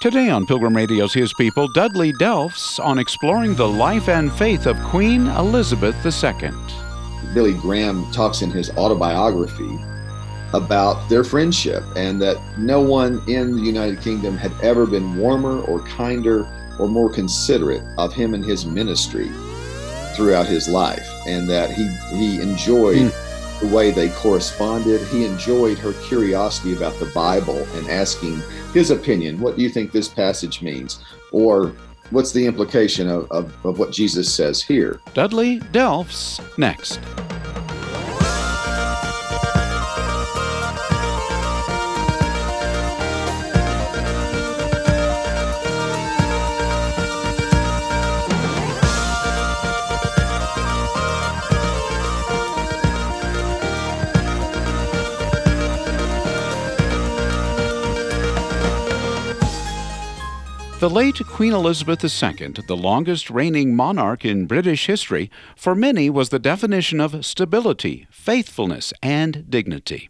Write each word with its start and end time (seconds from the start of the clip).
Today 0.00 0.30
on 0.30 0.46
Pilgrim 0.46 0.76
Radio's 0.76 1.12
His 1.12 1.32
People, 1.32 1.66
Dudley 1.66 2.12
Delffs 2.12 2.78
on 2.78 3.00
exploring 3.00 3.56
the 3.56 3.66
life 3.66 4.08
and 4.08 4.32
faith 4.32 4.66
of 4.66 4.80
Queen 4.84 5.26
Elizabeth 5.26 5.96
II. 6.06 6.52
Billy 7.34 7.54
Graham 7.54 8.08
talks 8.12 8.40
in 8.40 8.52
his 8.52 8.70
autobiography 8.76 9.76
about 10.52 11.08
their 11.08 11.24
friendship 11.24 11.82
and 11.96 12.22
that 12.22 12.36
no 12.56 12.80
one 12.80 13.20
in 13.26 13.56
the 13.56 13.62
United 13.62 14.00
Kingdom 14.00 14.36
had 14.36 14.52
ever 14.62 14.86
been 14.86 15.16
warmer 15.16 15.62
or 15.62 15.80
kinder 15.80 16.46
or 16.78 16.86
more 16.86 17.10
considerate 17.10 17.82
of 17.98 18.14
him 18.14 18.34
and 18.34 18.44
his 18.44 18.64
ministry 18.64 19.32
throughout 20.14 20.46
his 20.46 20.68
life, 20.68 21.08
and 21.26 21.50
that 21.50 21.72
he, 21.72 21.88
he 22.16 22.40
enjoyed. 22.40 23.10
Mm 23.10 23.27
the 23.60 23.68
way 23.68 23.90
they 23.90 24.08
corresponded. 24.10 25.00
He 25.08 25.24
enjoyed 25.24 25.78
her 25.78 25.92
curiosity 26.04 26.76
about 26.76 26.98
the 26.98 27.06
Bible 27.06 27.66
and 27.74 27.88
asking 27.88 28.42
his 28.72 28.90
opinion. 28.90 29.40
What 29.40 29.56
do 29.56 29.62
you 29.62 29.68
think 29.68 29.92
this 29.92 30.08
passage 30.08 30.62
means? 30.62 31.04
Or 31.32 31.74
what's 32.10 32.32
the 32.32 32.46
implication 32.46 33.08
of, 33.08 33.30
of, 33.30 33.66
of 33.66 33.78
what 33.78 33.92
Jesus 33.92 34.32
says 34.32 34.62
here? 34.62 35.00
Dudley 35.14 35.60
Delffs 35.60 36.40
next. 36.58 37.00
The 60.80 60.88
late 60.88 61.20
Queen 61.26 61.52
Elizabeth 61.52 62.04
II, 62.04 62.52
the 62.68 62.76
longest 62.76 63.30
reigning 63.30 63.74
monarch 63.74 64.24
in 64.24 64.46
British 64.46 64.86
history, 64.86 65.28
for 65.56 65.74
many 65.74 66.08
was 66.08 66.28
the 66.28 66.38
definition 66.38 67.00
of 67.00 67.26
stability, 67.26 68.06
faithfulness, 68.12 68.92
and 69.02 69.50
dignity. 69.50 70.08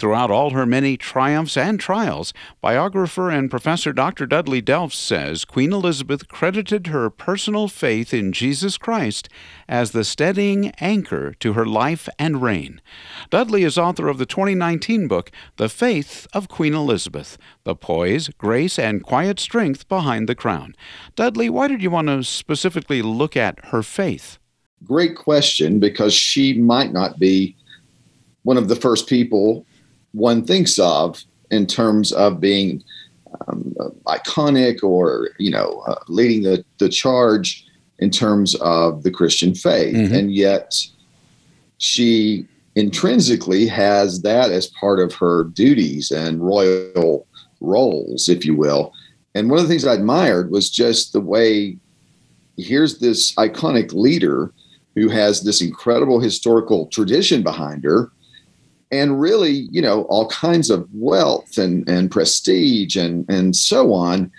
Throughout 0.00 0.30
all 0.30 0.52
her 0.52 0.64
many 0.64 0.96
triumphs 0.96 1.58
and 1.58 1.78
trials, 1.78 2.32
biographer 2.62 3.28
and 3.28 3.50
Professor 3.50 3.92
Dr. 3.92 4.24
Dudley 4.24 4.62
Delffs 4.62 4.94
says 4.94 5.44
Queen 5.44 5.74
Elizabeth 5.74 6.26
credited 6.26 6.86
her 6.86 7.10
personal 7.10 7.68
faith 7.68 8.14
in 8.14 8.32
Jesus 8.32 8.78
Christ 8.78 9.28
as 9.68 9.90
the 9.90 10.02
steadying 10.02 10.70
anchor 10.80 11.34
to 11.40 11.52
her 11.52 11.66
life 11.66 12.08
and 12.18 12.40
reign. 12.40 12.80
Dudley 13.28 13.62
is 13.62 13.76
author 13.76 14.08
of 14.08 14.16
the 14.16 14.24
2019 14.24 15.06
book, 15.06 15.30
The 15.58 15.68
Faith 15.68 16.26
of 16.32 16.48
Queen 16.48 16.72
Elizabeth 16.72 17.36
The 17.64 17.76
Poise, 17.76 18.30
Grace, 18.38 18.78
and 18.78 19.02
Quiet 19.02 19.38
Strength 19.38 19.86
Behind 19.86 20.30
the 20.30 20.34
Crown. 20.34 20.74
Dudley, 21.14 21.50
why 21.50 21.68
did 21.68 21.82
you 21.82 21.90
want 21.90 22.08
to 22.08 22.24
specifically 22.24 23.02
look 23.02 23.36
at 23.36 23.62
her 23.66 23.82
faith? 23.82 24.38
Great 24.82 25.14
question, 25.14 25.78
because 25.78 26.14
she 26.14 26.54
might 26.54 26.90
not 26.90 27.18
be 27.18 27.54
one 28.44 28.56
of 28.56 28.68
the 28.68 28.76
first 28.76 29.06
people 29.06 29.66
one 30.12 30.44
thinks 30.44 30.78
of 30.78 31.22
in 31.50 31.66
terms 31.66 32.12
of 32.12 32.40
being 32.40 32.82
um, 33.48 33.74
iconic 34.06 34.82
or 34.82 35.30
you 35.38 35.50
know 35.50 35.82
uh, 35.86 35.96
leading 36.08 36.42
the, 36.42 36.64
the 36.78 36.88
charge 36.88 37.66
in 37.98 38.10
terms 38.10 38.54
of 38.56 39.02
the 39.02 39.10
christian 39.10 39.54
faith 39.54 39.94
mm-hmm. 39.94 40.14
and 40.14 40.34
yet 40.34 40.74
she 41.78 42.46
intrinsically 42.74 43.66
has 43.66 44.22
that 44.22 44.50
as 44.50 44.66
part 44.68 44.98
of 44.98 45.14
her 45.14 45.44
duties 45.44 46.10
and 46.10 46.44
royal 46.44 47.26
roles 47.60 48.28
if 48.28 48.44
you 48.44 48.54
will 48.54 48.92
and 49.34 49.48
one 49.48 49.58
of 49.58 49.64
the 49.64 49.68
things 49.68 49.86
i 49.86 49.94
admired 49.94 50.50
was 50.50 50.70
just 50.70 51.12
the 51.12 51.20
way 51.20 51.76
here's 52.56 52.98
this 52.98 53.34
iconic 53.36 53.92
leader 53.92 54.52
who 54.96 55.08
has 55.08 55.42
this 55.42 55.62
incredible 55.62 56.20
historical 56.20 56.86
tradition 56.86 57.42
behind 57.42 57.84
her 57.84 58.10
and 58.90 59.20
really, 59.20 59.68
you 59.70 59.80
know, 59.80 60.02
all 60.04 60.28
kinds 60.28 60.70
of 60.70 60.88
wealth 60.92 61.58
and, 61.58 61.88
and 61.88 62.10
prestige 62.10 62.96
and, 62.96 63.28
and 63.28 63.54
so 63.54 63.92
on. 63.92 64.30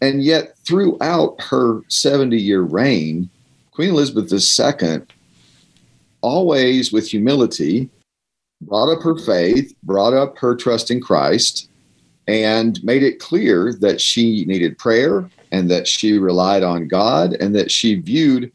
And 0.00 0.22
yet, 0.22 0.56
throughout 0.66 1.40
her 1.40 1.80
70 1.88 2.36
year 2.36 2.62
reign, 2.62 3.28
Queen 3.72 3.90
Elizabeth 3.90 4.32
II, 4.32 5.00
always 6.20 6.92
with 6.92 7.08
humility, 7.08 7.88
brought 8.60 8.92
up 8.92 9.02
her 9.02 9.18
faith, 9.18 9.74
brought 9.82 10.14
up 10.14 10.38
her 10.38 10.54
trust 10.54 10.90
in 10.90 11.00
Christ, 11.00 11.68
and 12.28 12.82
made 12.84 13.02
it 13.02 13.18
clear 13.18 13.72
that 13.80 14.00
she 14.00 14.44
needed 14.44 14.78
prayer 14.78 15.28
and 15.52 15.70
that 15.70 15.86
she 15.86 16.18
relied 16.18 16.62
on 16.62 16.88
God 16.88 17.34
and 17.34 17.54
that 17.54 17.70
she 17.70 17.96
viewed 17.96 18.52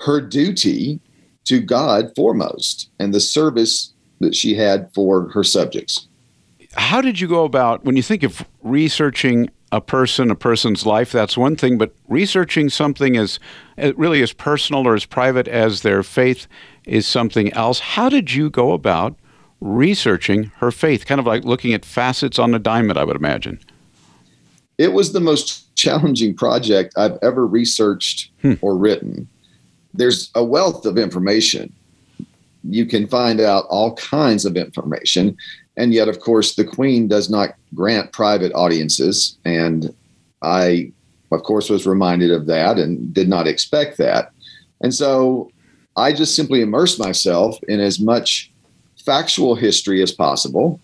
her 0.00 0.20
duty 0.20 1.00
to 1.44 1.60
God 1.60 2.12
foremost 2.14 2.90
and 2.98 3.14
the 3.14 3.20
service 3.20 3.94
that 4.20 4.34
she 4.34 4.54
had 4.54 4.92
for 4.94 5.28
her 5.30 5.44
subjects. 5.44 6.08
How 6.74 7.00
did 7.00 7.20
you 7.20 7.28
go 7.28 7.44
about 7.44 7.84
when 7.84 7.96
you 7.96 8.02
think 8.02 8.22
of 8.22 8.46
researching 8.62 9.50
a 9.72 9.80
person, 9.80 10.30
a 10.30 10.34
person's 10.34 10.84
life? 10.84 11.12
That's 11.12 11.36
one 11.36 11.56
thing, 11.56 11.78
but 11.78 11.94
researching 12.08 12.68
something 12.68 13.16
as 13.16 13.38
really 13.96 14.22
as 14.22 14.32
personal 14.32 14.86
or 14.86 14.94
as 14.94 15.04
private 15.04 15.48
as 15.48 15.82
their 15.82 16.02
faith 16.02 16.46
is 16.84 17.06
something 17.06 17.52
else. 17.52 17.80
How 17.80 18.08
did 18.08 18.32
you 18.32 18.50
go 18.50 18.72
about 18.72 19.16
researching 19.60 20.52
her 20.56 20.70
faith? 20.70 21.06
Kind 21.06 21.20
of 21.20 21.26
like 21.26 21.44
looking 21.44 21.72
at 21.72 21.84
facets 21.84 22.38
on 22.38 22.54
a 22.54 22.58
diamond, 22.58 22.98
I 22.98 23.04
would 23.04 23.16
imagine. 23.16 23.60
It 24.76 24.92
was 24.92 25.12
the 25.12 25.20
most 25.20 25.64
challenging 25.76 26.34
project 26.34 26.94
I've 26.96 27.18
ever 27.22 27.46
researched 27.46 28.30
hmm. 28.42 28.54
or 28.60 28.76
written. 28.76 29.28
There's 29.94 30.30
a 30.34 30.44
wealth 30.44 30.84
of 30.86 30.98
information 30.98 31.72
you 32.64 32.86
can 32.86 33.06
find 33.06 33.40
out 33.40 33.64
all 33.68 33.94
kinds 33.94 34.44
of 34.44 34.56
information. 34.56 35.36
And 35.76 35.94
yet, 35.94 36.08
of 36.08 36.20
course, 36.20 36.54
the 36.54 36.64
Queen 36.64 37.08
does 37.08 37.30
not 37.30 37.54
grant 37.74 38.12
private 38.12 38.52
audiences. 38.52 39.38
And 39.44 39.94
I, 40.42 40.92
of 41.30 41.42
course, 41.42 41.70
was 41.70 41.86
reminded 41.86 42.30
of 42.30 42.46
that 42.46 42.78
and 42.78 43.12
did 43.12 43.28
not 43.28 43.46
expect 43.46 43.98
that. 43.98 44.32
And 44.80 44.94
so 44.94 45.50
I 45.96 46.12
just 46.12 46.34
simply 46.34 46.62
immersed 46.62 46.98
myself 46.98 47.58
in 47.68 47.80
as 47.80 48.00
much 48.00 48.52
factual 49.04 49.54
history 49.54 50.02
as 50.02 50.12
possible. 50.12 50.80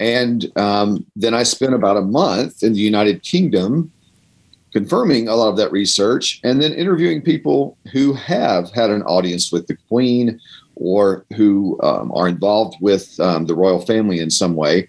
And 0.00 0.50
um, 0.56 1.06
then 1.16 1.34
I 1.34 1.44
spent 1.44 1.74
about 1.74 1.96
a 1.96 2.02
month 2.02 2.62
in 2.62 2.72
the 2.72 2.80
United 2.80 3.22
Kingdom 3.22 3.92
confirming 4.72 5.28
a 5.28 5.36
lot 5.36 5.48
of 5.48 5.56
that 5.56 5.70
research 5.70 6.40
and 6.42 6.60
then 6.60 6.72
interviewing 6.72 7.22
people 7.22 7.78
who 7.92 8.12
have 8.12 8.72
had 8.72 8.90
an 8.90 9.02
audience 9.04 9.52
with 9.52 9.66
the 9.68 9.76
Queen 9.88 10.40
or 10.76 11.24
who 11.36 11.78
um, 11.82 12.12
are 12.12 12.28
involved 12.28 12.76
with 12.80 13.18
um, 13.20 13.46
the 13.46 13.54
royal 13.54 13.80
family 13.84 14.20
in 14.20 14.30
some 14.30 14.54
way. 14.54 14.88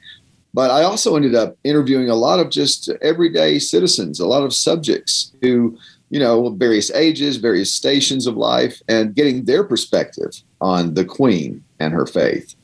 But 0.54 0.72
I 0.72 0.84
also 0.84 1.16
ended 1.16 1.36
up 1.36 1.58
interviewing 1.64 2.10
a 2.10 2.16
lot 2.16 2.40
of 2.40 2.50
just 2.50 2.90
everyday 3.02 3.60
citizens, 3.60 4.20
a 4.20 4.26
lot 4.26 4.44
of 4.44 4.54
subjects 4.54 5.34
who, 5.42 5.78
you 6.10 6.20
know, 6.20 6.50
various 6.50 6.90
ages, 6.92 7.36
various 7.36 7.74
stations 7.74 8.26
of 8.26 8.38
life, 8.38 8.82
and 8.88 9.14
getting 9.14 9.44
their 9.44 9.66
perspective 9.66 10.32
on 10.62 10.94
the 10.94 11.04
Queen 11.04 11.62
and 11.80 11.94
her 11.94 12.06
faith. 12.06 12.56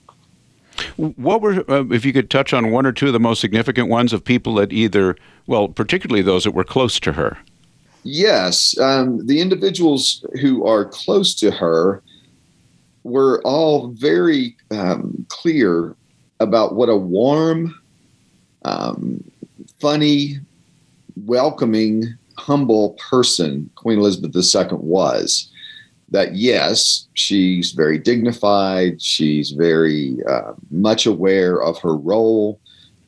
What 0.96 1.42
were, 1.42 1.70
uh, 1.70 1.84
if 1.92 2.06
you 2.06 2.14
could 2.14 2.30
touch 2.30 2.54
on 2.54 2.72
one 2.72 2.86
or 2.86 2.92
two 2.92 3.08
of 3.08 3.14
the 3.14 3.20
most 3.20 3.42
significant 3.42 3.90
ones 3.90 4.14
of 4.14 4.24
people 4.24 4.56
that 4.56 4.72
either, 4.72 5.18
well, 5.46 5.68
particularly 5.68 6.22
those 6.22 6.46
that 6.46 6.52
were 6.52 6.64
close 6.64 7.00
to 7.02 7.12
her? 7.14 7.38
Yes. 8.04 8.78
Um, 8.80 9.28
the 9.28 9.42
individuals 9.42 10.26
who 10.42 10.66
are 10.66 10.86
close 10.86 11.36
to 11.36 11.52
her 11.52 12.02
were 13.04 13.42
all 13.44 13.90
very 13.90 14.56
um, 14.72 15.26
clear 15.30 15.96
about 16.40 16.76
what 16.76 16.90
a 16.90 16.96
warm, 16.96 17.80
um, 18.64 19.24
funny, 19.80 20.40
welcoming, 21.26 22.16
humble 22.38 22.92
person 23.10 23.70
Queen 23.76 24.00
Elizabeth 24.00 24.36
II 24.36 24.78
was. 24.78 25.50
That 26.10 26.36
yes, 26.36 27.08
she's 27.14 27.72
very 27.72 27.98
dignified, 27.98 29.02
she's 29.02 29.52
very 29.52 30.18
uh, 30.28 30.54
much 30.70 31.06
aware 31.06 31.64
of 31.64 31.80
her 31.80 31.96
role, 31.96 32.60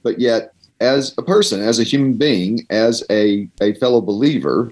but 0.04 0.19
yet, 0.19 0.54
as 0.80 1.13
a 1.18 1.22
person, 1.22 1.62
as 1.62 1.80
a 1.80 1.84
human 1.84 2.13
being, 2.13 2.66
as 2.69 3.04
a, 3.10 3.48
a 3.62 3.74
fellow 3.75 4.01
believer, 4.01 4.72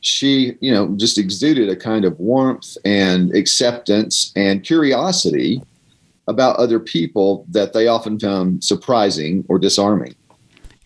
she, 0.00 0.56
you 0.60 0.72
know, 0.72 0.94
just 0.96 1.18
exuded 1.18 1.68
a 1.68 1.76
kind 1.76 2.04
of 2.04 2.18
warmth 2.18 2.76
and 2.84 3.34
acceptance 3.34 4.32
and 4.34 4.64
curiosity 4.64 5.62
about 6.26 6.56
other 6.56 6.80
people 6.80 7.44
that 7.50 7.72
they 7.72 7.86
often 7.86 8.18
found 8.18 8.62
surprising 8.62 9.44
or 9.48 9.58
disarming. 9.58 10.14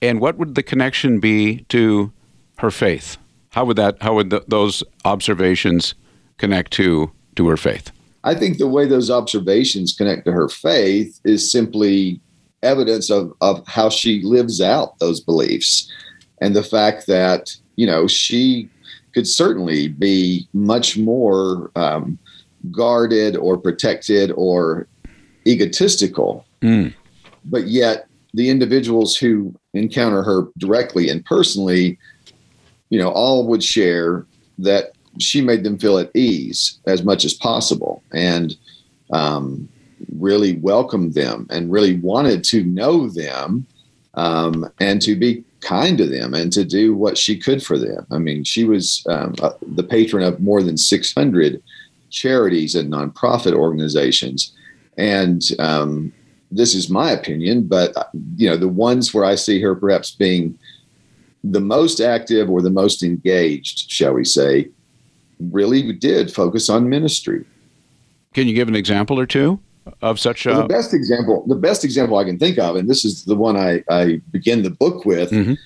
And 0.01 0.21
what 0.21 0.37
would 0.39 0.55
the 0.55 0.63
connection 0.63 1.21
be 1.21 1.61
to 1.69 2.13
her 2.59 2.71
faith? 2.71 3.17
How 3.51 3.65
would 3.65 3.77
that? 3.77 4.03
How 4.03 4.15
would 4.15 4.31
the, 4.31 4.45
those 4.49 4.83
observations 5.05 5.95
connect 6.39 6.73
to 6.73 7.13
to 7.37 7.49
her 7.49 7.57
faith? 7.57 7.91
I 8.25 8.35
think 8.35 8.59
the 8.59 8.69
way 8.69 8.87
those 8.87 9.11
observations 9.11 9.93
connect 9.93 10.25
to 10.25 10.33
her 10.33 10.49
faith 10.49 11.21
is 11.25 11.51
simply 11.51 12.21
evidence 12.63 13.11
of, 13.11 13.33
of 13.43 13.67
how 13.67 13.91
she 13.91 14.23
lives 14.23 14.61
out 14.61 14.99
those 14.99 15.21
beliefs. 15.21 15.91
and 16.41 16.57
the 16.57 16.63
fact 16.63 17.07
that 17.07 17.55
you 17.77 17.87
know 17.87 18.07
she 18.07 18.69
could 19.15 19.27
certainly 19.27 19.89
be 19.89 20.47
much 20.53 20.99
more 20.99 21.71
um, 21.77 22.19
guarded 22.71 23.37
or 23.37 23.57
protected 23.57 24.33
or 24.37 24.87
egotistical, 25.47 26.45
Mm. 26.63 26.95
but 27.45 27.67
yet 27.69 28.07
the 28.33 28.49
individuals 28.49 29.17
who 29.17 29.55
encounter 29.75 30.23
her 30.23 30.49
directly 30.59 31.09
and 31.11 31.25
personally, 31.25 31.99
you 32.89 32.99
know, 32.99 33.11
all 33.11 33.47
would 33.47 33.63
share 33.63 34.25
that 34.59 34.93
she 35.19 35.41
made 35.41 35.63
them 35.63 35.79
feel 35.79 35.99
at 35.99 36.11
ease 36.15 36.79
as 36.87 37.03
much 37.05 37.25
as 37.25 37.35
possible 37.35 38.03
and 38.13 38.57
um, 39.13 39.69
really 40.19 40.57
welcomed 40.57 41.15
them 41.15 41.47
and 41.51 41.71
really 41.71 41.97
wanted 41.99 42.43
to 42.45 42.65
know 42.65 43.09
them 43.09 43.67
um, 44.15 44.67
and 44.81 45.01
to 45.03 45.15
be 45.15 45.45
kind 45.65 45.99
to 45.99 46.07
them 46.07 46.35
and 46.35 46.53
to 46.53 46.65
do 46.65 46.95
what 46.95 47.19
she 47.19 47.37
could 47.37 47.63
for 47.63 47.79
them. 47.79 48.07
I 48.11 48.19
mean, 48.19 48.45
she 48.45 48.65
was 48.65 49.05
um, 49.09 49.35
uh, 49.43 49.53
the 49.63 49.83
patron 49.83 50.23
of 50.23 50.41
more 50.41 50.63
than 50.63 50.77
600 50.77 51.63
charities 52.11 52.75
and 52.75 52.93
nonprofit 52.93 53.55
organizations. 53.55 54.53
And 54.97 55.43
um, 55.59 56.13
this 56.51 56.75
is 56.75 56.91
my 56.91 57.11
opinion, 57.11 57.67
but 57.67 57.97
uh, 57.97 58.05
you 58.37 58.49
know, 58.49 58.57
the 58.57 58.69
ones 58.69 59.13
where 59.13 59.25
I 59.25 59.35
see 59.35 59.61
her 59.63 59.75
perhaps 59.75 60.13
being 60.13 60.57
the 61.43 61.61
most 61.61 62.01
active 62.01 62.49
or 62.49 62.63
the 62.63 62.71
most 62.71 63.03
engaged, 63.03 63.91
shall 63.91 64.13
we 64.13 64.25
say, 64.25 64.69
really 65.41 65.93
did 65.93 66.33
focus 66.33 66.69
on 66.71 66.89
ministry. 66.89 67.45
Can 68.35 68.47
you 68.47 68.55
give 68.55 68.69
an 68.69 68.77
example 68.77 69.19
or 69.19 69.27
two 69.27 69.59
of 70.03 70.19
such 70.19 70.47
Well, 70.47 70.61
a? 70.61 70.63
the 70.63 70.69
best 70.69 70.95
example, 70.95 71.45
the 71.47 71.55
best 71.55 71.85
example 71.85 72.17
I 72.19 72.25
can 72.25 72.39
think 72.39 72.59
of, 72.59 72.77
and 72.77 72.89
this 72.89 73.05
is 73.05 73.25
the 73.25 73.37
one 73.37 73.57
I, 73.57 73.83
I 73.91 74.21
begin 74.31 74.63
the 74.63 74.71
book 74.71 75.05
with, 75.05 75.31
Mhm. 75.31 75.57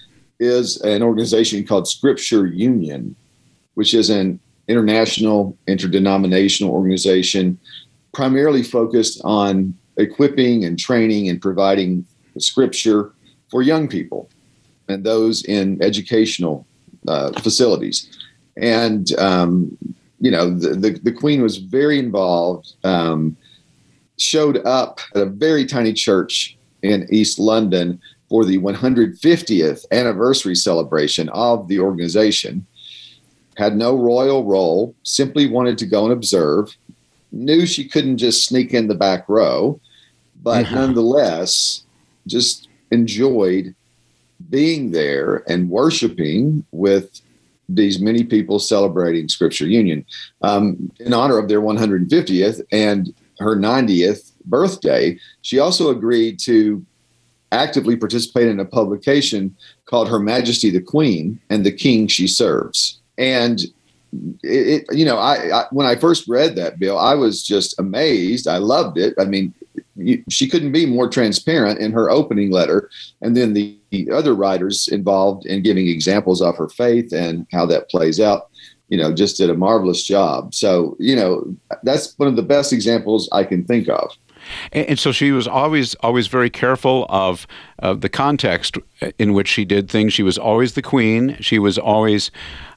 is 0.41 0.81
an 0.83 1.03
organization 1.03 1.65
called 1.65 1.89
Scripture 1.89 2.47
Union, 2.47 3.15
which 3.75 3.95
is 3.95 4.11
an 4.11 4.39
international 4.69 5.57
interdenominational 5.67 6.73
organization 6.73 7.59
primarily 8.13 8.63
focused 8.63 9.21
on 9.25 9.75
equipping 9.97 10.65
and 10.65 10.79
training 10.79 11.29
and 11.29 11.41
providing 11.41 12.05
scripture 12.39 13.13
for 13.51 13.63
young 13.63 13.89
people 13.89 14.29
and 14.89 15.05
those 15.05 15.45
in 15.45 15.81
educational 15.83 16.67
uh, 17.09 17.33
facilities. 17.41 18.09
And, 18.57 19.13
um, 19.19 19.77
you 20.21 20.31
know, 20.31 20.51
the, 20.51 20.71
the, 20.75 20.91
the 21.03 21.13
Queen 21.13 21.43
was 21.43 21.57
very 21.59 21.99
involved, 21.99 22.75
um, 22.85 23.37
showed 24.19 24.59
up 24.67 25.01
at 25.15 25.23
a 25.23 25.27
very 25.27 25.65
tiny 25.65 25.93
church 25.93 26.57
in 26.83 27.07
East 27.11 27.39
London 27.39 28.01
for 28.29 28.45
the 28.45 28.59
150th 28.59 29.85
anniversary 29.91 30.55
celebration 30.55 31.29
of 31.31 31.67
the 31.69 31.81
organization. 31.81 32.67
Had 33.57 33.77
no 33.77 33.97
royal 33.97 34.45
role, 34.45 34.95
simply 35.03 35.49
wanted 35.49 35.79
to 35.79 35.87
go 35.87 36.05
and 36.05 36.13
observe. 36.13 36.77
Knew 37.33 37.67
she 37.67 37.89
couldn't 37.89 38.19
just 38.19 38.45
sneak 38.45 38.75
in 38.75 38.89
the 38.89 38.95
back 38.95 39.29
row, 39.29 39.81
but 40.43 40.67
Mhm. 40.67 40.73
nonetheless, 40.75 41.83
just 42.27 42.69
enjoyed 42.91 43.75
being 44.51 44.93
there 44.93 45.43
and 45.51 45.69
worshiping 45.71 46.65
with 46.71 47.21
these 47.69 47.99
many 48.01 48.25
people 48.25 48.59
celebrating 48.59 49.29
Scripture 49.29 49.67
Union 49.67 50.05
um, 50.43 50.91
in 51.01 51.13
honor 51.13 51.37
of 51.39 51.49
their 51.49 51.61
150th 51.61 52.63
and 52.73 53.13
her 53.39 53.57
90th 53.57 54.33
birthday. 54.45 55.19
She 55.43 55.59
also 55.59 55.91
agreed 55.91 56.39
to 56.41 56.85
actively 57.53 57.97
participate 57.97 58.49
in 58.49 58.61
a 58.61 58.65
publication 58.65 59.57
called 59.87 60.09
Her 60.09 60.19
Majesty 60.19 60.71
the 60.71 60.81
Queen 60.81 61.41
and 61.51 61.65
the 61.65 61.73
King 61.73 62.07
She 62.07 62.27
Serves. 62.27 63.01
And 63.17 63.63
it, 64.43 64.85
you 64.91 65.05
know, 65.05 65.19
I, 65.19 65.61
I 65.61 65.67
when 65.71 65.87
I 65.87 65.95
first 65.97 66.29
read 66.29 66.57
that 66.57 66.79
bill, 66.79 66.99
I 66.99 67.15
was 67.15 67.43
just 67.43 67.79
amazed. 67.79 68.49
I 68.49 68.59
loved 68.59 68.99
it. 68.99 69.15
I 69.19 69.25
mean, 69.25 69.53
you, 69.97 70.23
she 70.31 70.49
couldn't 70.49 70.73
be 70.73 70.87
more 70.87 71.09
transparent 71.09 71.81
in 71.81 71.93
her 71.93 72.11
opening 72.11 72.51
letter, 72.51 72.91
and 73.21 73.37
then 73.37 73.53
the, 73.53 73.77
the 73.91 74.11
other 74.11 74.35
writers 74.35 74.89
involved 74.89 75.47
in 75.47 75.63
giving 75.63 75.89
examples 75.89 76.41
of 76.41 76.57
her 76.57 76.69
faith 76.69 77.13
and 77.13 77.47
how 77.53 77.67
that 77.67 77.91
plays 77.91 78.21
out. 78.21 78.49
You 78.89 78.99
know, 78.99 79.13
just 79.13 79.37
did 79.37 79.51
a 79.51 79.55
marvelous 79.55 80.03
job. 80.03 80.55
So, 80.55 80.97
you 80.99 81.15
know, 81.15 81.55
that's 81.83 82.19
one 82.19 82.29
of 82.29 82.37
the 82.37 82.43
best 82.43 82.73
examples 82.73 83.29
I 83.33 83.45
can 83.45 83.65
think 83.65 83.89
of. 83.89 84.17
And, 84.73 84.87
and 84.87 84.99
so 84.99 85.13
she 85.13 85.33
was 85.33 85.47
always 85.47 85.95
always 85.97 86.27
very 86.27 86.51
careful 86.51 87.07
of 87.09 87.47
uh, 87.83 87.95
the 87.95 88.09
context 88.09 88.77
in 89.19 89.33
which 89.35 89.49
she 89.49 89.65
did 89.65 89.91
things. 89.91 90.13
She 90.13 90.23
was 90.23 90.39
always 90.39 90.75
the 90.75 90.83
queen. 90.83 91.37
She 91.41 91.59
was 91.59 91.79
always 91.79 92.31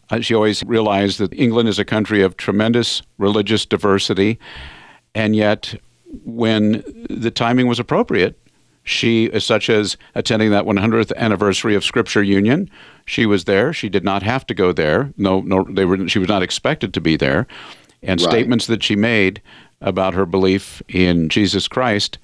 uh, 0.10 0.20
she 0.20 0.36
always 0.36 0.64
realized 0.64 1.20
that 1.20 1.34
England 1.34 1.70
is 1.70 1.80
a 1.80 1.86
country 1.86 2.22
of 2.22 2.38
tremendous 2.38 3.02
religious 3.18 3.66
diversity, 3.66 4.40
and 5.16 5.36
yet 5.36 5.76
when 6.26 6.84
the 7.10 7.32
timing 7.32 7.68
was 7.68 7.80
appropriate, 7.80 8.38
she, 8.84 9.30
such 9.40 9.70
as 9.70 9.98
attending 10.16 10.50
that 10.52 10.66
100th 10.66 11.16
anniversary 11.16 11.76
of 11.76 11.84
Scripture 11.84 12.24
Union, 12.24 12.70
she 13.06 13.26
was 13.26 13.46
there. 13.46 13.74
She 13.74 13.90
did 13.90 14.04
not 14.04 14.24
have 14.24 14.46
to 14.48 14.54
go 14.54 14.72
there. 14.72 15.14
No, 15.18 15.42
no, 15.42 15.66
they 15.70 15.86
were. 15.86 16.08
She 16.08 16.20
was 16.20 16.28
not 16.28 16.44
expected 16.44 16.94
to 16.94 17.02
be 17.02 17.16
there. 17.16 17.48
And 18.02 18.20
Right. 18.20 18.32
statements 18.32 18.68
that 18.68 18.84
she 18.84 18.96
made 18.96 19.42
about 19.82 20.14
her 20.14 20.26
belief 20.26 20.82
in 20.88 21.30
Jesus 21.30 21.68
Christ, 21.68 22.18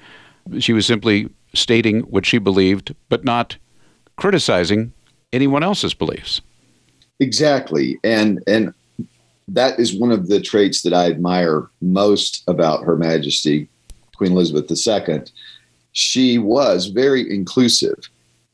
she 0.59 0.73
was 0.73 0.85
simply 0.85 1.29
stating 1.53 2.01
what 2.01 2.25
she 2.25 2.37
believed, 2.39 2.95
but 3.09 3.23
not 3.23 3.57
criticizing 4.15 4.93
anyone 5.31 5.63
else's 5.63 5.93
beliefs. 5.93 6.41
Exactly. 7.19 7.99
And 8.03 8.43
and 8.47 8.73
that 9.47 9.79
is 9.79 9.93
one 9.93 10.11
of 10.11 10.27
the 10.27 10.41
traits 10.41 10.81
that 10.81 10.93
I 10.93 11.05
admire 11.05 11.69
most 11.81 12.43
about 12.47 12.83
Her 12.83 12.97
Majesty 12.97 13.69
Queen 14.17 14.31
Elizabeth 14.31 14.69
II. 14.69 15.21
She 15.97 16.37
was 16.37 16.85
very 16.85 17.27
inclusive. 17.33 17.97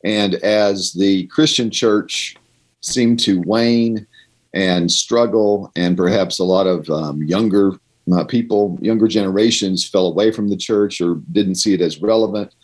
And 0.02 0.36
as 0.36 0.94
the 0.94 1.26
Christian 1.26 1.70
church 1.70 2.36
seemed 2.80 3.20
to 3.20 3.42
wane 3.42 4.06
and 4.54 4.90
struggle, 4.90 5.70
and 5.76 5.94
perhaps 5.94 6.38
a 6.38 6.44
lot 6.44 6.66
of 6.66 6.88
um, 6.88 7.22
younger 7.22 7.72
uh, 8.10 8.24
people, 8.24 8.78
younger 8.80 9.06
generations 9.08 9.86
fell 9.86 10.06
away 10.06 10.32
from 10.32 10.48
the 10.48 10.56
church 10.56 11.02
or 11.02 11.16
didn't 11.32 11.56
see 11.56 11.74
it 11.74 11.82
as 11.82 12.00
relevant, 12.00 12.54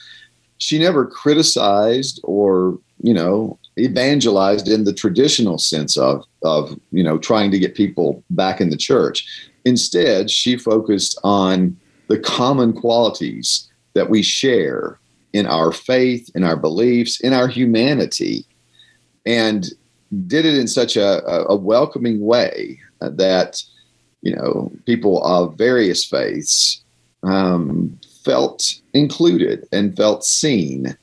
she 0.57 0.79
never 0.79 1.05
criticized 1.05 2.19
or, 2.25 2.79
you 3.03 3.13
know, 3.13 3.59
evangelized 3.79 4.67
in 4.67 4.85
the 4.85 4.95
traditional 4.95 5.59
sense 5.59 5.99
of 5.99 6.25
of 6.43 6.79
you 6.91 7.05
know 7.05 7.19
trying 7.19 7.51
to 7.51 7.59
get 7.59 7.75
people 7.75 8.25
back 8.31 8.63
in 8.63 8.71
the 8.71 8.79
church. 8.79 9.27
Instead, 9.67 10.31
she 10.31 10.57
focused 10.57 11.19
on 11.23 11.77
the 12.09 12.19
common 12.19 12.73
qualities 12.73 13.70
that 13.95 14.11
we 14.11 14.23
share 14.23 14.99
in 15.33 15.47
our 15.47 15.73
faith, 15.73 16.31
in 16.35 16.45
our 16.45 16.57
beliefs, 16.57 17.21
in 17.21 17.33
our 17.33 17.49
humanity, 17.49 18.45
and 19.25 19.67
did 20.27 20.45
it 20.45 20.57
in 20.57 20.67
such 20.67 20.97
a, 20.97 21.25
a, 21.49 21.55
welcoming 21.55 22.21
way 22.21 22.81
that 23.01 23.63
you 24.23 24.35
know 24.35 24.73
people 24.87 25.23
of 25.25 25.57
various 25.57 26.05
faiths 26.05 26.83
um, 27.23 27.99
felt 28.25 28.81
included 28.93 29.67
and 29.73 29.97
felt 29.97 30.25
seen. 30.25 30.97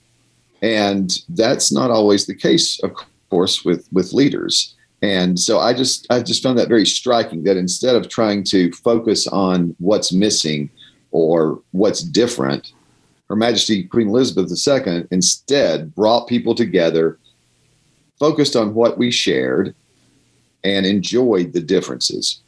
And 0.61 1.11
that's 1.29 1.71
not 1.71 1.91
always 1.91 2.25
the 2.25 2.35
case 2.35 2.79
of 2.83 2.91
course 3.29 3.63
with 3.63 3.87
with 3.91 4.13
leaders. 4.13 4.75
And 5.01 5.39
so 5.39 5.59
i 5.59 5.73
just 5.73 6.07
i 6.09 6.19
just 6.21 6.43
found 6.43 6.57
that 6.57 6.67
very 6.67 6.85
striking 6.85 7.43
that 7.43 7.55
instead 7.55 7.95
of 7.95 8.09
trying 8.09 8.43
to 8.45 8.71
focus 8.73 9.27
on 9.27 9.75
what's 9.79 10.11
missing 10.11 10.69
or 11.11 11.61
what's 11.71 12.01
different 12.01 12.73
her 13.29 13.35
majesty 13.35 13.83
queen 13.83 14.09
elizabeth 14.09 14.51
ii 14.67 15.03
instead 15.11 15.93
brought 15.95 16.27
people 16.27 16.55
together 16.55 17.17
focused 18.19 18.55
on 18.55 18.73
what 18.73 18.97
we 18.97 19.11
shared 19.11 19.75
and 20.63 20.85
enjoyed 20.85 21.53
the 21.53 21.61
differences 21.61 22.41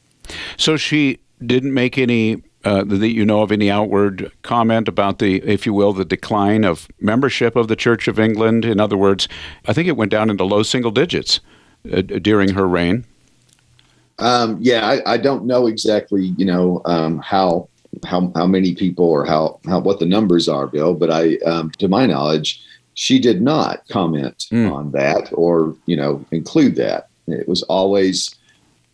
So 0.58 0.78
she 0.78 1.20
didn't 1.46 1.74
make 1.74 1.98
any 1.98 2.44
uh, 2.66 2.84
that 2.84 3.08
you 3.08 3.26
know 3.26 3.42
of 3.42 3.52
any 3.52 3.72
outward 3.72 4.32
comment 4.42 4.88
about 4.88 5.20
the, 5.20 5.42
if 5.44 5.66
you 5.66 5.74
will, 5.74 5.94
the 5.94 6.04
decline 6.04 6.66
of 6.66 6.90
membership 7.00 7.56
of 7.56 7.70
the 7.70 7.76
Church 7.76 8.08
of 8.08 8.20
England. 8.20 8.66
In 8.66 8.80
other 8.82 8.98
words, 8.98 9.30
I 9.66 9.74
think 9.74 9.88
it 9.88 9.96
went 9.96 10.12
down 10.12 10.30
into 10.30 10.44
low 10.44 10.64
single 10.64 10.92
digits 10.92 11.40
uh, 11.92 12.02
during 12.02 12.50
her 12.50 12.68
reign. 12.68 13.06
Um, 14.20 14.58
yeah, 14.60 14.86
I, 14.86 15.14
I 15.14 15.18
don't 15.18 15.46
know 15.46 15.68
exactly, 15.68 16.34
you 16.38 16.44
know, 16.44 16.82
um, 16.84 17.20
how 17.20 17.69
how 18.06 18.32
how 18.36 18.46
many 18.48 18.76
people 18.76 19.06
or 19.06 19.26
how 19.26 19.60
how 19.66 19.80
what 19.80 20.00
the 20.00 20.06
numbers 20.06 20.48
are, 20.48 20.68
Bill. 20.68 20.94
But 20.94 21.12
I, 21.12 21.38
um, 21.46 21.72
to 21.80 21.88
my 21.88 22.06
knowledge, 22.06 22.62
she 22.94 23.20
did 23.20 23.42
not 23.42 23.88
comment 23.90 24.48
Mm. 24.52 24.72
on 24.72 24.92
that 24.92 25.30
or 25.34 25.76
you 25.86 25.96
know 25.96 26.24
include 26.32 26.76
that. 26.76 27.08
It 27.28 27.48
was 27.48 27.64
always 27.64 28.36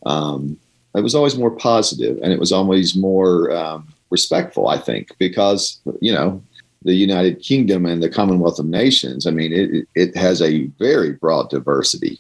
um, 0.06 0.58
it 0.96 1.02
was 1.04 1.16
always 1.16 1.38
more 1.38 1.52
positive, 1.52 2.20
and 2.22 2.32
it 2.32 2.40
was 2.40 2.52
always 2.52 2.96
more 2.96 3.52
um, 3.52 3.88
respectful. 4.12 4.68
I 4.68 4.78
think 4.78 5.12
because 5.18 5.80
you 6.02 6.14
know 6.14 6.42
the 6.84 6.94
United 6.94 7.40
Kingdom 7.42 7.86
and 7.86 8.02
the 8.02 8.10
Commonwealth 8.10 8.60
of 8.60 8.66
Nations, 8.68 9.26
I 9.26 9.32
mean, 9.32 9.52
it, 9.52 9.88
it 9.96 10.16
has 10.16 10.40
a 10.42 10.66
very 10.78 11.14
broad 11.14 11.50
diversity. 11.50 12.20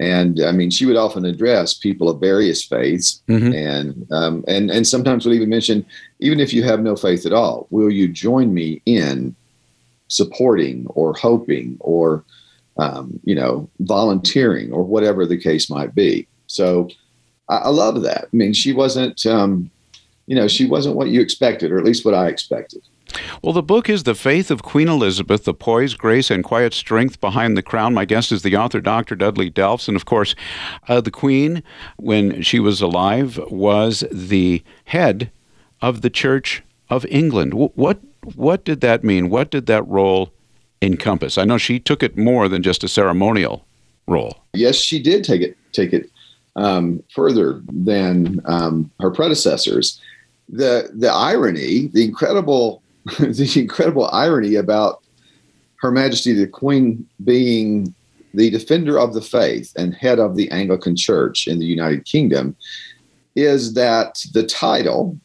And 0.00 0.42
I 0.42 0.52
mean, 0.52 0.70
she 0.70 0.86
would 0.86 0.96
often 0.96 1.26
address 1.26 1.74
people 1.74 2.08
of 2.08 2.20
various 2.20 2.64
faiths, 2.64 3.20
mm-hmm. 3.28 3.52
and 3.52 4.06
um, 4.10 4.44
and 4.48 4.70
and 4.70 4.86
sometimes 4.86 5.26
would 5.26 5.34
even 5.34 5.50
mention, 5.50 5.84
even 6.20 6.40
if 6.40 6.54
you 6.54 6.62
have 6.62 6.80
no 6.80 6.96
faith 6.96 7.26
at 7.26 7.34
all, 7.34 7.66
will 7.68 7.90
you 7.90 8.08
join 8.08 8.54
me 8.54 8.80
in 8.86 9.36
supporting 10.08 10.86
or 10.88 11.12
hoping 11.12 11.76
or 11.80 12.24
um, 12.78 13.20
you 13.24 13.34
know 13.34 13.68
volunteering 13.80 14.72
or 14.72 14.84
whatever 14.84 15.26
the 15.26 15.36
case 15.36 15.68
might 15.68 15.94
be? 15.94 16.26
So 16.46 16.88
I, 17.50 17.56
I 17.56 17.68
love 17.68 18.00
that. 18.00 18.24
I 18.24 18.34
mean, 18.34 18.54
she 18.54 18.72
wasn't 18.72 19.26
um, 19.26 19.70
you 20.26 20.34
know 20.34 20.48
she 20.48 20.64
wasn't 20.64 20.96
what 20.96 21.08
you 21.08 21.20
expected, 21.20 21.70
or 21.70 21.78
at 21.78 21.84
least 21.84 22.06
what 22.06 22.14
I 22.14 22.28
expected. 22.28 22.80
Well, 23.42 23.52
the 23.52 23.62
book 23.62 23.88
is 23.88 24.02
The 24.02 24.14
Faith 24.14 24.50
of 24.50 24.62
Queen 24.62 24.88
Elizabeth, 24.88 25.44
the 25.44 25.54
poise, 25.54 25.94
grace, 25.94 26.30
and 26.30 26.44
quiet 26.44 26.74
strength 26.74 27.20
behind 27.20 27.56
the 27.56 27.62
crown. 27.62 27.94
My 27.94 28.04
guest 28.04 28.32
is 28.32 28.42
the 28.42 28.56
author, 28.56 28.80
Dr. 28.80 29.14
Dudley 29.14 29.50
Delffs. 29.50 29.88
And 29.88 29.96
of 29.96 30.04
course, 30.04 30.34
uh, 30.88 31.00
the 31.00 31.10
Queen, 31.10 31.62
when 31.96 32.42
she 32.42 32.60
was 32.60 32.80
alive, 32.80 33.38
was 33.50 34.04
the 34.12 34.62
head 34.84 35.30
of 35.80 36.02
the 36.02 36.10
Church 36.10 36.62
of 36.88 37.06
England. 37.06 37.54
What, 37.54 38.00
what 38.34 38.64
did 38.64 38.80
that 38.82 39.04
mean? 39.04 39.30
What 39.30 39.50
did 39.50 39.66
that 39.66 39.86
role 39.86 40.32
encompass? 40.82 41.38
I 41.38 41.44
know 41.44 41.58
she 41.58 41.78
took 41.78 42.02
it 42.02 42.16
more 42.16 42.48
than 42.48 42.62
just 42.62 42.84
a 42.84 42.88
ceremonial 42.88 43.64
role. 44.06 44.36
Yes, 44.52 44.76
she 44.76 45.02
did 45.02 45.24
take 45.24 45.40
it, 45.40 45.56
take 45.72 45.92
it 45.92 46.10
um, 46.56 47.02
further 47.14 47.62
than 47.72 48.40
um, 48.44 48.90
her 49.00 49.10
predecessors. 49.10 50.00
The, 50.48 50.90
the 50.92 51.12
irony, 51.12 51.86
the 51.92 52.04
incredible 52.04 52.82
the 53.18 53.52
incredible 53.56 54.08
irony 54.12 54.56
about 54.56 55.02
Her 55.76 55.90
Majesty 55.90 56.32
the 56.32 56.46
Queen 56.46 57.06
being 57.24 57.94
the 58.34 58.50
defender 58.50 58.98
of 58.98 59.14
the 59.14 59.22
faith 59.22 59.72
and 59.76 59.94
head 59.94 60.18
of 60.18 60.36
the 60.36 60.50
Anglican 60.50 60.96
Church 60.96 61.48
in 61.48 61.58
the 61.58 61.66
United 61.66 62.04
Kingdom 62.04 62.56
is 63.34 63.74
that 63.74 64.24
the 64.32 64.44
title, 64.44 65.18